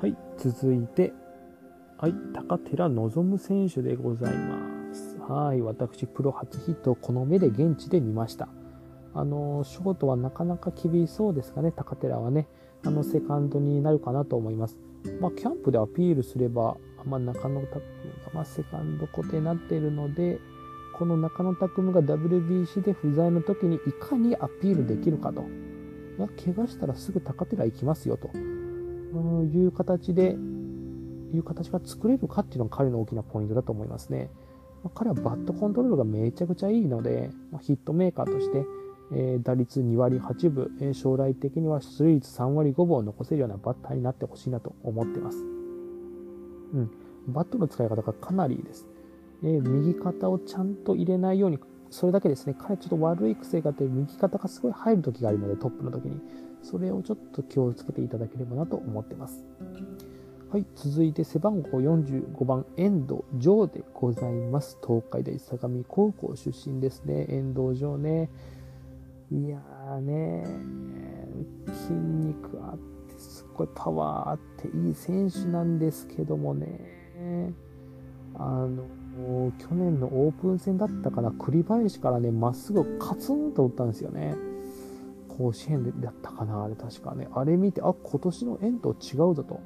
[0.00, 1.12] はい続いて
[1.98, 5.18] はい高寺望選手でございます。
[5.18, 8.48] はい私プロ初ヒットをこの目で現地で見ました。
[9.14, 12.48] あのショートはなかなか厳しそうですかね高寺はね
[12.84, 14.76] あのセカンドになるかなと思います
[15.20, 20.38] まあ、キャンプでアピールすればまあ、中野拓夢が、まあ、セカンド固定になっているので、
[20.94, 25.42] この中野拓夢が WBC で不在の時にいかにアピールできるかと。
[25.42, 30.36] いや、怪我したらすぐ高寺行きますよという形で、
[31.32, 34.30] いう形が作れるかっていうのが彼の大きなポイントだと思いますね。
[34.82, 38.64] まあ、彼はバットコントロールがめちゃくちゃいいので、まあ、ヒットメーカーとして、
[39.14, 45.38] え、打率2割8分、え、将来的には出塁率3割5分を残せるようなバッターになってほしいなと思ってます。
[45.38, 46.90] うん、
[47.28, 48.86] バットの使い方がかなりいいです。
[49.42, 51.58] え右肩をちゃんと入れないように、
[51.90, 56.20] それだけですね、彼ちょっと悪い癖があって、右肩がすごい入る時があるので、トップの時に。
[56.64, 59.44] それをちょっと気をつけていただければなと思ってます。
[60.50, 64.78] はい、続いて背番号45番、遠藤城でございます。
[64.86, 68.30] 東海大相模高校出身ですね、遠藤城ね。
[69.30, 70.44] いやーね、
[71.66, 77.52] 筋肉あってす、ごいパワーあっていい選手なんですけどもね、
[78.34, 78.84] あの、
[79.58, 84.34] 去年のオープン戦だったかな、栗林からね、まっすぐカツンと打ったんですよね。
[85.28, 87.28] 甲子園だったかな、あれ確かね。
[87.32, 89.60] あれ見て、あ、今年の円と違うぞと。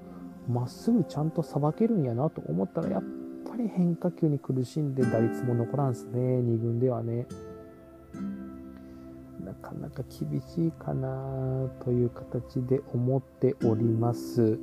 [0.48, 3.02] まっすぐちゃんとさばけるんやなと思ったら、やっ
[3.50, 7.26] ぱり変化球に苦しんで打率も残らんすね、2軍ではね。
[9.62, 14.58] なかなか厳しいかなという形で思っております。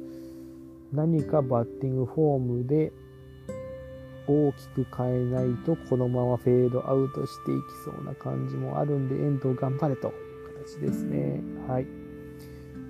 [0.91, 2.93] 何かバッティングフォームで
[4.27, 10.13] 大きく変えないとこのままフェードアウトしていきそうな感じもあるんで遠藤頑張れという
[10.65, 11.41] 形ですね。
[11.67, 11.86] はい。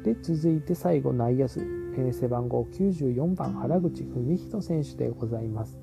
[0.03, 1.61] で、続いて最後内野手、
[1.97, 5.79] え背番号94番原口文人選手でございます。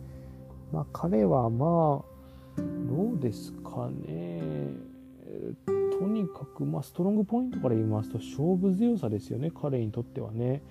[0.72, 2.12] まあ彼はまあ
[2.56, 4.42] どうですかね。
[6.22, 10.62] にかく、まあ、ストロングポイントから言いますと勝負強さですよね、彼にとってはね。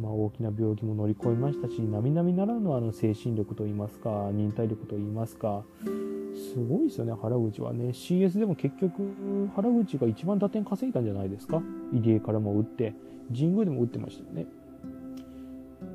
[0.00, 5.64] まあ、大きな病気も乗り越えましたし、並々ならぬあの精神力といいますか、忍耐力といいますか、
[6.54, 7.90] すごいですよね、原口はね。
[7.90, 9.02] CS でも結局、
[9.54, 11.62] 原口が一番打点稼いだんじゃないですか。
[11.92, 12.94] 入江からも打って、
[13.34, 14.46] 神宮でも打ってましたよね。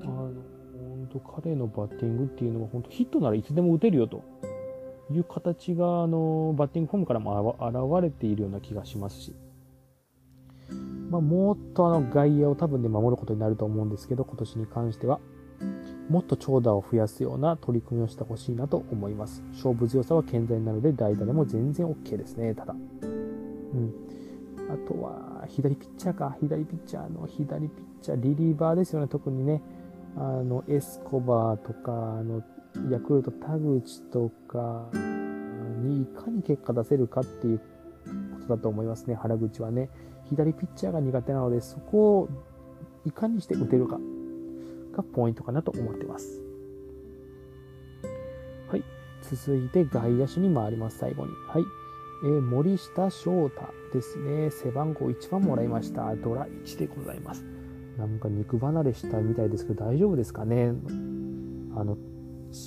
[0.03, 0.31] あの、
[0.77, 4.23] 本と彼のバッティングっていうのは本当ヒットならいつでも打てるよと
[5.09, 9.35] いう形があのバッティングフォームからも現れているような気がしますし、
[11.09, 15.19] まあ、もっとあの外野を多分で守ることになると思うんですけど今年に関しては
[16.09, 19.43] もっと長打を増やすような取り組みをしてほしいなと思います。
[19.51, 22.55] 勝負強さは健在なので代打でも全然 OK ですね。
[22.55, 22.73] ただ。
[22.73, 23.93] うん。
[24.69, 26.37] あとは左ピッチャーか。
[26.39, 29.07] 左ピッチャーの左ピッチャーリリーバーですよね。
[29.07, 29.61] 特にね。
[30.15, 32.41] あのエスコバーとかあの
[32.89, 34.89] ヤクルト田口とか
[35.81, 37.63] にいかに結果出せるかっていうこ
[38.47, 39.89] とだと思いますね、原口はね。
[40.29, 42.29] 左ピッチャーが苦手なので、そこを
[43.05, 43.99] いかにして打てるか
[44.95, 46.41] がポイントかなと思ってます。
[48.69, 48.83] はい。
[49.21, 51.31] 続いて外野手に回ります、最後に。
[51.47, 51.63] はい。
[52.23, 53.61] えー、森下翔太
[53.93, 54.49] ですね。
[54.49, 56.15] 背番号1番もらいました。
[56.15, 57.45] ドラ1でございます。
[57.97, 60.73] なんか肉離れしたみたいですけど、大丈夫ですかね？
[61.75, 61.97] あの、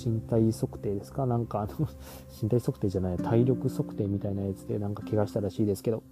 [0.07, 1.27] 身体測定ですか？
[1.27, 1.89] なんかあの
[2.43, 6.03] 身体測定じゃない、体力測定みたいなやつでなんか怪我したらしいですけど、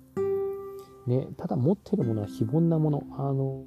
[1.06, 3.02] ね、ただ持ってるものは非凡なもの。
[3.12, 3.64] あの、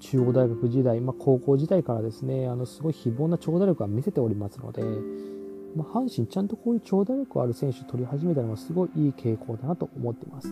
[0.00, 4.82] 中央大学時代、まあ、高校時代からですね、あのすごい非凡な長打力は見せておりますので、
[5.74, 10.48] まあ、阪神ちゃんとこういう長打力ある選手取り始めたのはすごいいい傾向だなと思ってます。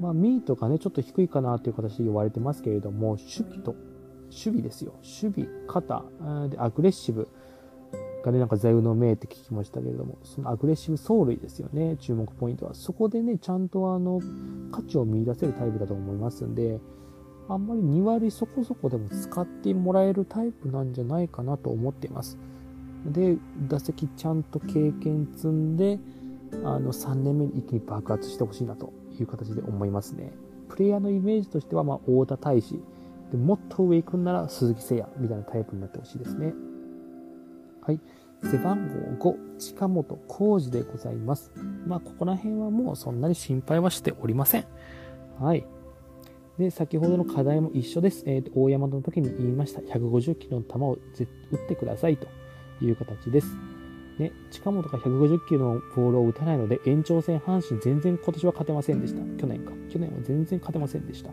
[0.00, 3.74] まあ、ミートがね、ちょっと低いかなという形で言われてますけれども、守備と
[4.34, 4.94] 守備ですよ。
[5.22, 6.04] 守備、肩、
[6.48, 7.28] で、アグレッシブ
[8.24, 12.74] がね、なんか座右の銘って聞きましたけれども、そのアグレッシブ走塁ですよね、注目ポイントは。
[12.74, 14.20] そこでね、ちゃんとあの、
[14.72, 16.80] 価値を見出せるタイプだと思いますんで、
[17.48, 22.38] あんまり2割そこそこでも使ってもらえるタイプなんじゃないかなと思っています。
[23.04, 23.36] で、
[23.68, 25.98] 打席ちゃんと経験積んで、
[26.64, 30.32] あの、3年目に一気に爆発してほしいなという形で思いますね。
[30.68, 32.80] プレイヤーのイメージとしては、まあ、太田大使、
[33.34, 36.54] でもっと上行くんなら鈴木誠也みたいなタイプになってほしいですね。
[37.82, 37.98] はい。
[38.48, 38.86] 背番
[39.18, 41.50] 号5、近本浩二でございます。
[41.84, 44.66] まあ、ここら辺はもうそんなに心配はしておりません。
[45.40, 45.66] はい。
[46.60, 48.22] で、先ほどの課題も一緒です。
[48.26, 49.80] えっ、ー、と、大山の時に言いました。
[49.80, 50.98] 150キロの球を
[51.50, 52.28] 打ってくださいと
[52.80, 53.48] いう形です。
[54.20, 59.20] ね、近本が150キロのボールを打たないので、延長戦阪神全然今年は勝てませんでした。
[59.40, 59.72] 去年か。
[59.90, 61.32] 去年は全然勝てませんでした。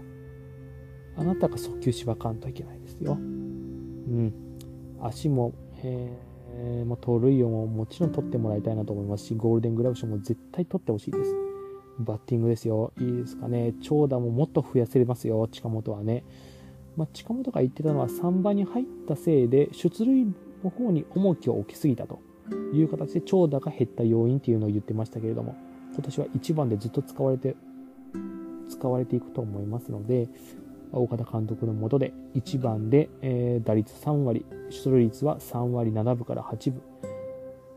[1.17, 3.13] あなたが速球しばかんといけないですよ。
[3.13, 4.33] うん。
[5.01, 11.35] 足も、えー、もう盗塁王ももちろん取ってもらいたいなと思いますし、ゴールデングラブ賞も絶対取ってほしいです。
[11.99, 12.93] バッティングですよ。
[12.99, 13.73] いいですかね。
[13.81, 16.23] 長打ももっと増やせれますよ、近本はね。
[16.97, 20.25] まあ、近本が言ってたのは3番に入ったせいで、出塁
[20.63, 22.19] の方に重きを置きすぎたと
[22.73, 25.55] いう形で長打が減った要因っていうのを言ってましたけれども、
[25.93, 27.55] 今年は1番でずっと使われて、
[28.69, 30.27] 使われていくと思いますので、
[30.93, 36.81] 岡田監督のもとで1番で、えー、打率3割、出塁率は3割7分から8分、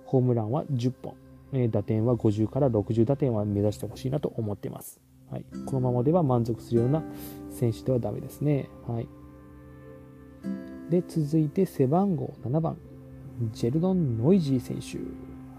[0.05, 1.14] ホームランは10本、
[1.53, 5.00] えー、打点は50から60打点は目指してほしいなと思っています。
[5.31, 7.03] はい、このままでは満足するような
[7.50, 8.68] 選手ではダメですね。
[8.87, 9.09] はい、
[10.90, 12.77] で続いて背番号7番、
[13.53, 14.98] ジェルドン・ノイジー選手。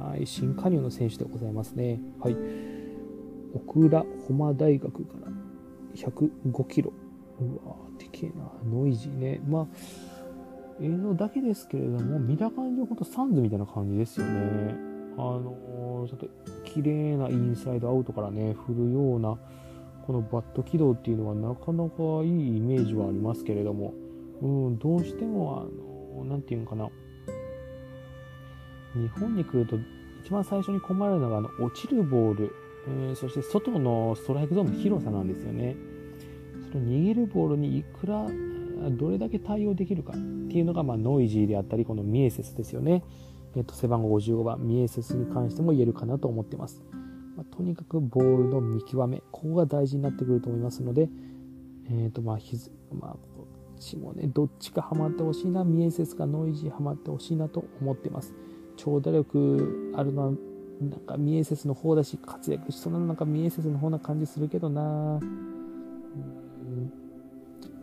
[0.03, 2.01] はい、新加入の選手でございますね。
[2.19, 2.35] はい、
[3.53, 5.31] オクラホマ大学から。
[5.95, 6.91] 105キロ。
[7.39, 8.51] うわでけえな。
[8.65, 9.41] ノイジーね。
[9.47, 9.67] まあ、
[10.81, 14.75] 映像だけですけれども、見た感じはほんとサンズみたいな感じですよね。
[15.17, 16.27] あのー、ちょっと
[16.65, 19.37] 綺麗なインサイドアウトからね、振るような、
[20.05, 23.93] このバット軌道っていうのはなかなかいいイメージはありますけれども、
[24.41, 26.89] うん、どうしても、あのー、なんていうのかな。
[28.93, 29.77] 日本に来ると、
[30.23, 32.51] 一番最初に困るのが、あの、落ちるボール、
[32.87, 35.75] えー、そして外のストライクゾーンの広さなんですよね。
[36.75, 38.27] その逃げるボールにいくら
[38.91, 40.19] どれだけ対応できるかって
[40.57, 43.01] いうのが、まあ、ノイジーであったりこのミエセスですよね、
[43.55, 46.83] えっと、背番号55番ミエセスに関しても言えるかなと思ってます、
[47.37, 51.07] まあ、とにかくボールの見極めここが大事になってくると思いますので、
[51.89, 53.47] えっ、とまあひずまあ、こ
[53.77, 58.33] っちもねどっちかハマってほしいなミエセスかノイジーハマってほしいなと思ってます。
[58.75, 60.31] 長打力あるのは
[60.81, 65.19] なんかミエセスの方だし活躍しそうなのなんかミエセスの方な感じするけどな。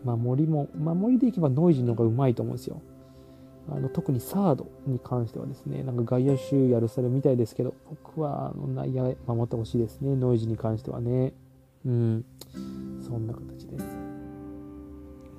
[0.03, 2.81] 守りも、守りでいけばノイジーの方がうまいと思うんですよ。
[3.71, 11.33] あの特にサードに関してはですね、なんか外野手やるされるみたいですけど、僕はあの内野守ってほしいですね、ノイジーに関してはね。
[11.85, 12.25] うん、
[13.01, 13.85] そんな形です。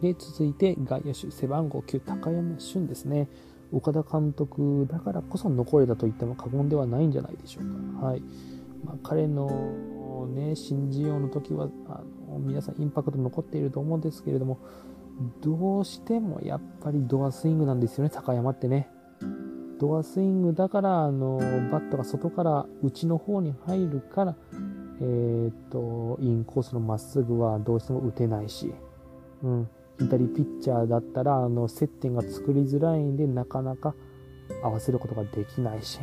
[0.01, 3.29] で、続いて外野手、背番号9、高山俊ですね。
[3.73, 8.07] 岡田監督だからこそ残れたと言っても過言ではないんじゃないでしょうか。
[8.07, 8.23] はい。
[8.85, 14.59] まあ、彼のね、新人王の時はあの皆さんインパクト残っていると思うんですけれども、
[15.43, 18.89] どうしてもやっぱりドアスイングなんですよね、高山ってね。
[19.78, 21.39] ドアスイングだから、あの、
[21.70, 24.37] バットが外から内の方に入るから、
[25.01, 28.72] えー、っと、インコースのまっすぐはどうしても打てないし、
[29.43, 29.68] うん、
[29.99, 33.95] 左ピッチャーだったら、あの、接点が作りづらいんで、なかなか
[34.62, 36.01] 合わせることができないし、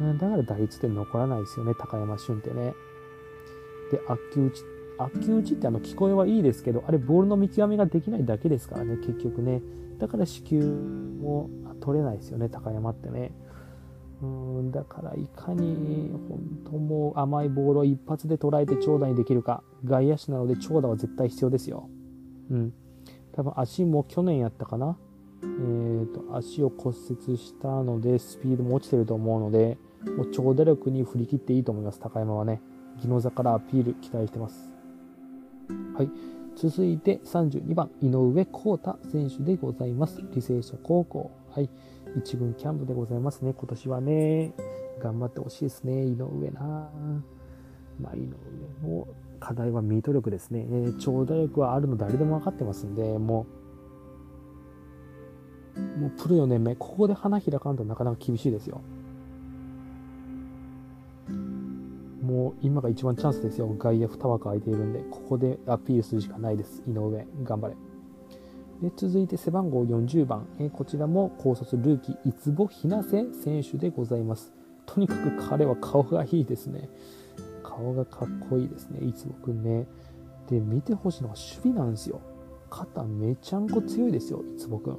[0.00, 2.74] うん、だから打率って残らないですよね、高山俊ってね。
[3.90, 4.64] で、悪球打ち、
[5.04, 9.62] 悪球打ちってあの、聞こえはいいですけど、あれ、ボールの見極めができないだけですからね、結局ね。
[9.98, 13.32] だから四球も取れないですよね、高山ってね。
[14.22, 21.88] うんだからいかに本当もう甘いボールを一発で捉えて長打にできるか外野手なので長打は絶対必要ですよ。
[22.50, 22.74] うん。
[23.32, 24.98] 多分足も去年やったかな。
[25.42, 29.78] えーと、足を骨折したのでスピードも落ちてると思うので
[30.18, 32.60] もう長打力に振り切っていいと思います高山はね。
[33.00, 34.69] 技能座からアピール期待してます。
[35.96, 36.10] はい。
[36.56, 40.20] 続いて32番、井上幸太選手でございます。
[40.20, 41.30] 履正社高校。
[41.50, 41.70] はい。
[42.16, 43.54] 一軍キャンプでございますね。
[43.56, 44.52] 今年はね、
[45.00, 46.04] 頑張ってほしいですね。
[46.04, 46.90] 井上な
[48.00, 49.08] まあ、井上の
[49.38, 50.66] 課題はミート力ですね。
[50.68, 53.46] えー、長打力はあるの誰でも分かってますんで、も
[55.76, 58.80] う、もうプロ4年目、ここで花開かんとなかなか厳しいですよ。
[62.30, 63.66] もう今が一番チャンスですよ。
[63.76, 66.82] 外野2枠空いているんで、ここでアピールするしかないです。
[66.86, 67.74] 井上、頑張れ。
[68.80, 74.52] で続いて背番号40番、えこちらも高卒ルーキー、いつぼひなせ選手でございます。
[74.86, 76.88] とにかく彼は顔がいいですね。
[77.64, 79.88] 顔がかっこいいですね、いつぼくんね。
[80.48, 82.20] で、見てほしいのは守備なんですよ。
[82.70, 84.98] 肩めちゃんこ強いですよ、いつぼくん。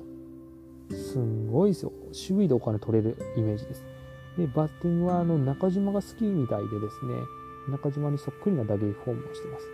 [0.92, 1.94] すんごいですよ。
[2.08, 3.91] 守備でお金取れるイメージです。
[4.38, 7.14] で、バッティングはあの中島が好きみたいでですね、
[7.70, 9.66] 中島にそっくりな打撃フォームをしてます。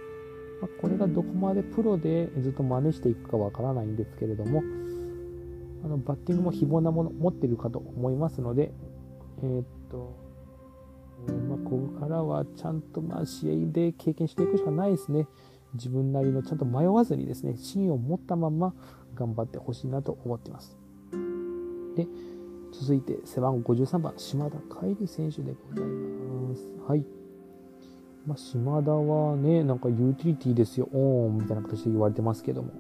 [0.62, 4.64] ま、これがどこまでプロでずっと真似していくかわからないんですけれども、
[5.84, 8.72] あのバッティングも非凡なもの持ってるかと思いますので、
[9.44, 10.16] えー、っと、
[11.30, 15.28] えまあ、ここからはちゃんとまあ試合で経験していくしかないですね。
[15.74, 18.74] 自分なりのちゃんと迷わずにですね、芯を持ったまま
[19.16, 20.78] 頑張ってほしいなと思っています。
[21.96, 22.08] で、
[22.80, 26.64] 続いて背番号53番、島田海里選手でございます。
[26.88, 27.04] はい。
[28.28, 32.74] まあ、島田はね、なんかユーティリティですよ、オーンみたいな形で言われてますけども、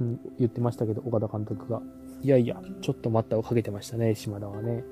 [0.00, 1.82] うん、言ってましたけど、岡田監督が。
[2.22, 4.82] いやいや、ちょっと待ったをかけてましたね、島田はね。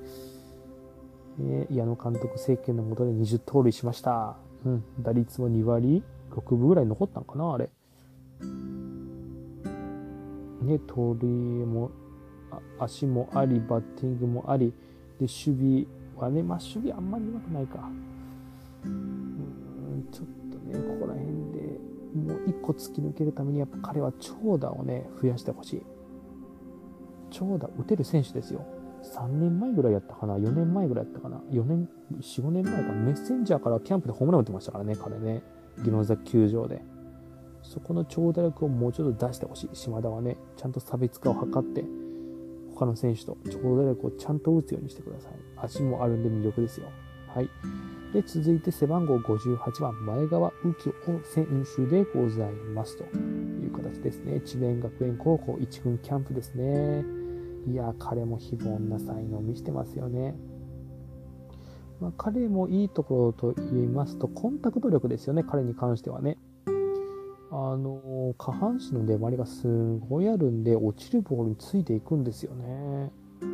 [1.41, 4.37] え矢野監督政権のもとで20盗塁しました。
[4.65, 7.69] うん、打率も2割6分ぐらい残ったんかな、あれ。
[10.61, 11.91] ね、盗塁も
[12.79, 14.73] 足もあり、バッティングもあり、
[15.19, 15.85] で、守備
[16.17, 17.89] はね、まあ、守備あんまりうまくないか。
[18.85, 21.79] うん、ちょっとね、ここら辺で
[22.13, 25.83] もう一個突き抜けるために、やっぱ彼は長打をね、増やしてほしい。
[27.31, 28.65] 長打打てる選手ですよ。
[29.03, 31.89] 3年前ぐらいやったかな ?4 年前ぐらいやったかな ?4 年、
[32.19, 32.93] 4、5年前か。
[32.93, 35.43] メッセンジャーからキャンプでホームラン打ってましたからね、彼ね。
[35.79, 36.81] 宜野座球場で。
[37.63, 39.69] そこの長打力をもうちょっと出してほしい。
[39.73, 41.83] 島田はね、ちゃんと差別化を図って、
[42.73, 45.33] 他の選手と長打力をちゃんと打つようにしてください。
[45.57, 46.87] 足もあるんで魅力ですよ。
[47.27, 47.49] はい。
[48.13, 50.93] で、続いて背番号58番、前川右京
[51.23, 54.39] 選手でございますという形ですね。
[54.41, 57.03] 智弁学園高校1軍キャンプですね。
[57.67, 60.35] いや、彼も非凡な才能を見せてますよね。
[61.99, 66.37] まあ、彼もいいところと言いますと、コンタクト力ですよね、彼に関してはね。
[67.49, 68.01] あの、
[68.37, 69.67] 下半身の粘りがす
[70.09, 73.11] ごいあるんで、落ちるボールについていくんですよね。
[73.41, 73.47] で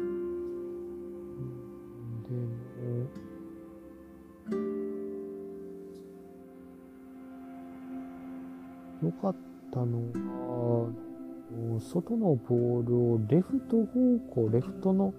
[9.04, 9.36] も、よかっ
[9.72, 15.14] たのが、外のボールをレフト方向、レフトの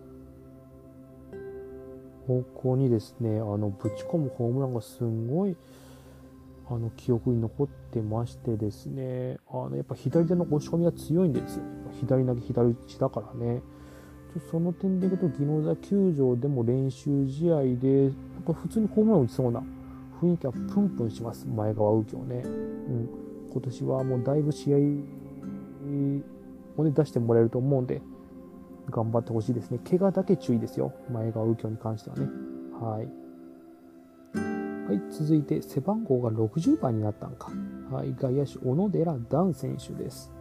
[2.27, 5.57] 方向にですね、あの、ぶち込むホームランがすごい、
[6.71, 9.39] あの記憶に残ってましてですね。
[9.51, 11.65] あのやっぱ左手の押し込みが強いんですよ。
[12.01, 13.61] 左投げ左打ちだからね。
[14.33, 19.61] ちょその点でいくと宜野座球場でも練習試合でなんか普通にホームラン打ちそうな
[20.23, 21.45] 雰囲気はプンプンします。
[21.49, 23.09] 前川右京ね、うん、
[23.53, 28.01] 今年はもうだいぶ試合を、ね、出してもらえると思うんで
[28.91, 29.79] 頑張ってほしいですね。
[29.79, 30.93] 怪我だけ注意ですよ。
[31.11, 32.29] 前川右京に関してはね。
[32.81, 33.20] はい。
[34.91, 37.53] はい、続いて背番号が60番になったんか。
[37.93, 40.33] はい、外野手、小野寺段選手です。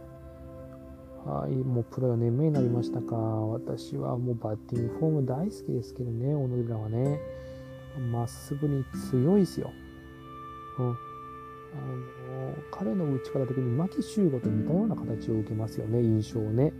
[1.24, 3.14] はい、もうプロ4年目になりましたか。
[3.14, 7.20] 私はもうバッティングフォーム大好きですけどね、小野寺はね。
[8.10, 9.70] まっすぐに強いですよ。
[10.80, 10.86] うん。
[10.88, 10.96] あの
[12.72, 16.72] 彼の打ち方的に牧秀悟と似たような形を受けますよね印象をね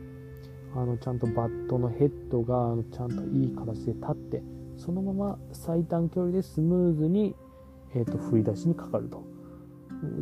[0.75, 4.43] あのちゃんとバットのヘッドがちゃんといい形で立って
[4.77, 7.37] そのまま最短距離でスムーズに、
[7.95, 9.23] えーと、振り出しにかかると、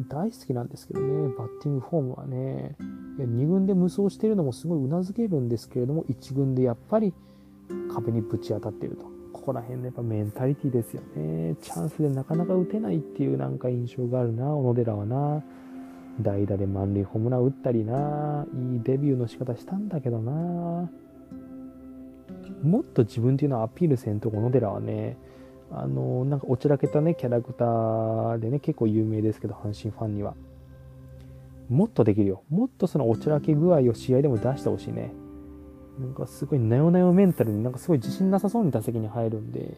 [0.09, 1.29] 大好きなんですけどね。
[1.37, 2.77] バッティングフォームはね。
[3.19, 7.13] 2軍で無双しているのもすごいうなずけるんですけれども1軍でやっぱり
[7.93, 9.07] 壁にぶち当たっていると。
[9.33, 11.57] ここら辺のやっぱメンタリティですよね。
[11.61, 14.55] チャンスでなかなか打てないっていうなんか印象があるな。
[14.55, 15.43] 小野寺はな。
[16.21, 18.47] 代打で満塁ホームラン打ったりな。
[18.55, 20.91] いいデビューの仕方したんだけどな。
[22.63, 25.17] もっと自分っていうのはアピールせんと小野寺はね。
[25.71, 30.35] あのなんかおちらけたねキャラクターでね結構有名ですけど阪神ファンには。
[31.69, 32.43] もっとできるよ。
[32.49, 35.13] もっとそのおちらけ具合を試合でも出してほしいね。
[35.99, 39.77] なんかすごいなよなよメンタルになんかすごい自信なさそうに打席に入るんで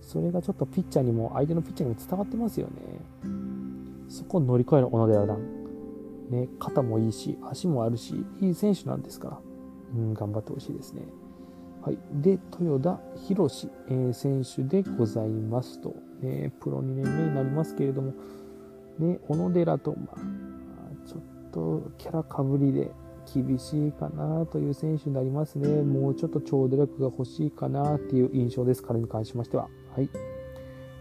[0.00, 2.72] それがちょっとピッチャーにも相手のピッチャーにも伝わってますよね。
[4.08, 5.66] そこを乗り越える小野寺段
[6.30, 9.38] ね、肩もいいし、足もあるし、いい選手なんですから、
[9.96, 11.02] うん、頑張ってほしいですね。
[11.86, 11.98] はい。
[12.14, 18.12] で、豊田博士、えー、選手でございますと、ね、プロ2年目になりますけれども、
[18.98, 22.90] ね、小野寺と、まあ、ちょっとキャラかぶりで
[23.32, 25.82] 厳しいかなという選手になりますね。
[25.82, 29.68] もうちょっと長打力が欲しいかなっていう印象です、彼に関しましては。
[29.94, 30.10] はい。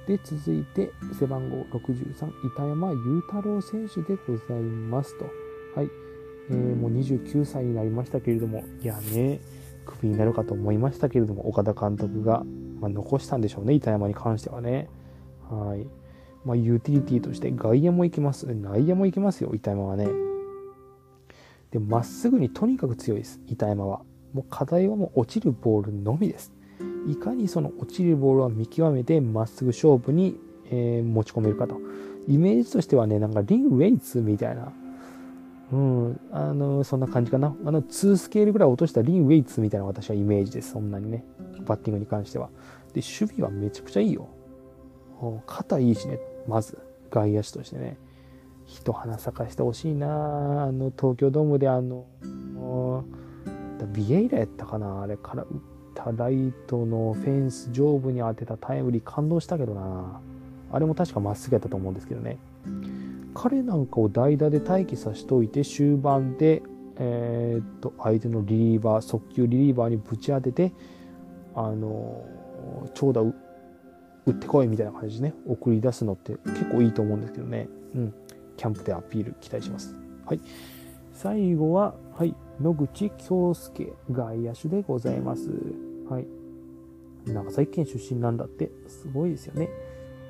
[0.08, 5.26] で、続いて、背番号63、板山裕太郎選手でございますと。
[5.76, 5.90] はい。
[6.52, 9.40] えー、もう29歳になりましたけれども、いやね、
[9.86, 12.44] クビになるかと思いましたけれども、岡田監督が、
[12.80, 14.90] まあ、残したんでしょうね、板山に関してはね。
[15.50, 15.88] はい。
[16.44, 18.46] まあ、ユーティリティとして外野も行けます。
[18.48, 20.08] 内野も行けますよ、板山はね。
[21.72, 24.02] で、まっすぐにとにかく強いです、板山は。
[24.34, 26.52] もう課題はもう落ちるボールのみです。
[27.08, 30.38] いかにその落ちるボールを見極めてまっすぐ勝負に、
[30.70, 31.80] えー、持ち込めるかと。
[32.28, 34.74] イメージとしてはね、なんかリン・ウェイツみたいな、
[35.72, 37.56] うん、あの、そんな感じかな。
[37.66, 40.72] あの、2スケールぐらい落としたリン・ウェイツみたいな私はイメージです。
[40.72, 41.24] そんなにね。
[41.66, 42.50] バッティングに関しては。
[42.94, 44.28] で、守備はめちゃくちゃいいよ。
[45.48, 46.78] 肩いいしね、まず。
[47.10, 47.98] 外野手としてね。
[48.66, 52.06] 一花咲かしてほしいなあの、東京ドームであの、
[53.96, 55.50] ビエイラやったかなあれから打っ
[55.94, 60.20] たライトのフェンス上部に当てたタイムリー感動したけどな
[60.72, 62.38] あれも確かまっすぐやったと思うんですけどね
[63.36, 66.64] 彼なんかを代打で待機させておいて終盤で
[66.98, 70.72] えー、っと相手のリリーバー速球リリーバーにぶち当てて
[71.54, 72.26] あの
[72.94, 77.68] 長打打ってこいみたいな感じでね送り出すのって結構いいと思うんですけどね。
[77.94, 78.14] うん。
[78.58, 79.96] キャンプでアピール期待します。
[80.26, 80.40] はい。
[81.14, 82.34] 最後ははい。
[82.62, 85.50] 野口京介外野手でございます。
[86.10, 86.28] はい。
[87.28, 89.70] 長崎県出身なんだって、すごいですよね。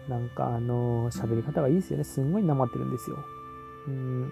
[0.09, 2.03] なんかあのー、喋り方がいいですよね。
[2.03, 3.17] すんごいなまってるんですよ。
[3.87, 4.31] うん、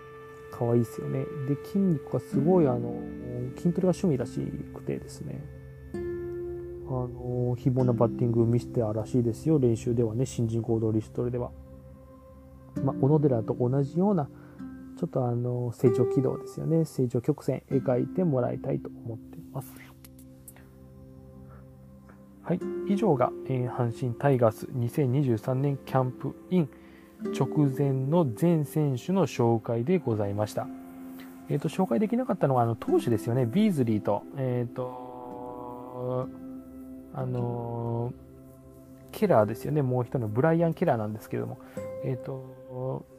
[0.51, 1.25] 可愛いですよね。
[1.47, 4.39] で、筋肉がすごい、あのー、筋トレが趣味らし
[4.73, 5.43] くてですね。
[6.85, 9.57] あのー、非凡なバッティングを見せてあらしいですよ。
[9.57, 11.51] 練習ではね、新人行動リストレでは。
[12.83, 14.29] まあ、小野寺と同じような、
[14.99, 16.85] ちょっとあの、成長軌道ですよね。
[16.85, 19.73] 成長曲線描いてもらいたいと思ってます。
[22.43, 26.69] はい、以上が、えー、阪神タイガース2023年キャンプイン
[27.33, 30.67] 直前の全選手の紹介でございました。
[31.49, 33.45] え、ー、と、紹介できなかったのは、あの、投手ですよね。
[33.45, 36.27] ビーズリーと、えっ、ー、と、
[37.15, 38.11] あの
[39.11, 39.81] ケラーですよね。
[39.81, 41.59] もう一人のブライアン・ケラーなんですけれども、
[42.03, 42.43] えっ、と、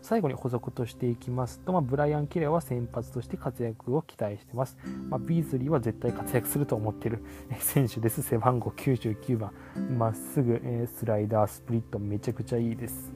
[0.02, 4.76] 最後に補足としていきますと、まあ、ブライアン・ケラーは先発として活躍を期待しています。
[5.08, 7.24] まあ、ビーズリーは絶対活躍すると思っている
[7.58, 8.22] 選手です。
[8.22, 9.52] 背番号99番。
[9.96, 13.12] まっすぐ、えスライダー、スプリットめちゃくちゃいいです。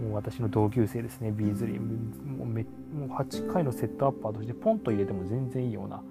[0.00, 1.80] もう私の同級生ですね、ビーズリー。
[1.80, 6.02] もうめもう8回のセットアッパーとしてポンと入れても全然いいような。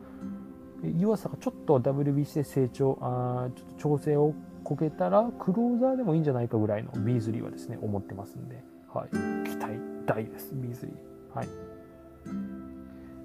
[0.84, 4.34] 湯浅がちょっと WBC で成長、あちょっと調整を
[4.64, 8.64] こけたら、クローザーでもいいんじゃないかぐらいのビーズリーはですね、思ってますんで。
[8.94, 9.10] はい、
[9.48, 11.38] 期待大です、ビーズリー。
[11.38, 11.48] はい。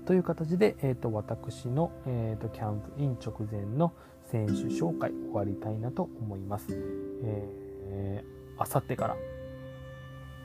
[0.04, 3.94] という形で、えーと、私の、えーと、キャンプイン直前の
[4.30, 6.66] 選手紹介終わりたいなと思います。
[7.22, 9.16] えー、あさってから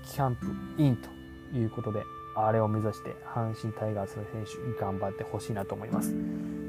[0.06, 0.46] キャンプ
[0.78, 1.10] インと
[1.58, 2.02] いうことで、
[2.38, 6.16] あれを目指して阪神タイガースの選手頑張ってほしいなと思います。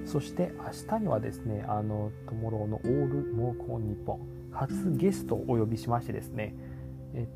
[0.06, 4.18] そして明日にはですね、あの、トモローのオールモーコン日本
[4.50, 6.56] 初ゲストをお呼びしましてですね、
[7.14, 7.28] え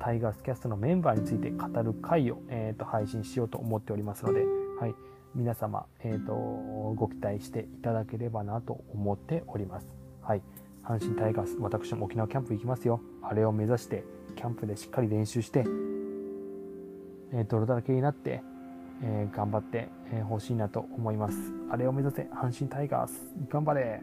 [0.00, 4.44] タイガースキャストのメンバーについて語る回を、えーと、配信しようと思っておりますので、
[4.80, 4.94] はい、
[5.34, 9.86] 皆様、えーと、ご期待していただければなと思っております。
[10.22, 10.42] はい、
[10.82, 13.00] 阪神タイガース、私も沖縄キャンプ行きますよ。
[13.22, 14.04] あれを目指して、
[14.36, 15.60] キャンプでしっかり練習して、
[17.32, 18.42] えー、泥だらけになって、
[19.02, 19.88] えー、頑張って
[20.28, 21.36] ほしいなと思います。
[21.70, 23.26] あれを目指せ、阪神タイガース。
[23.48, 24.02] 頑張れ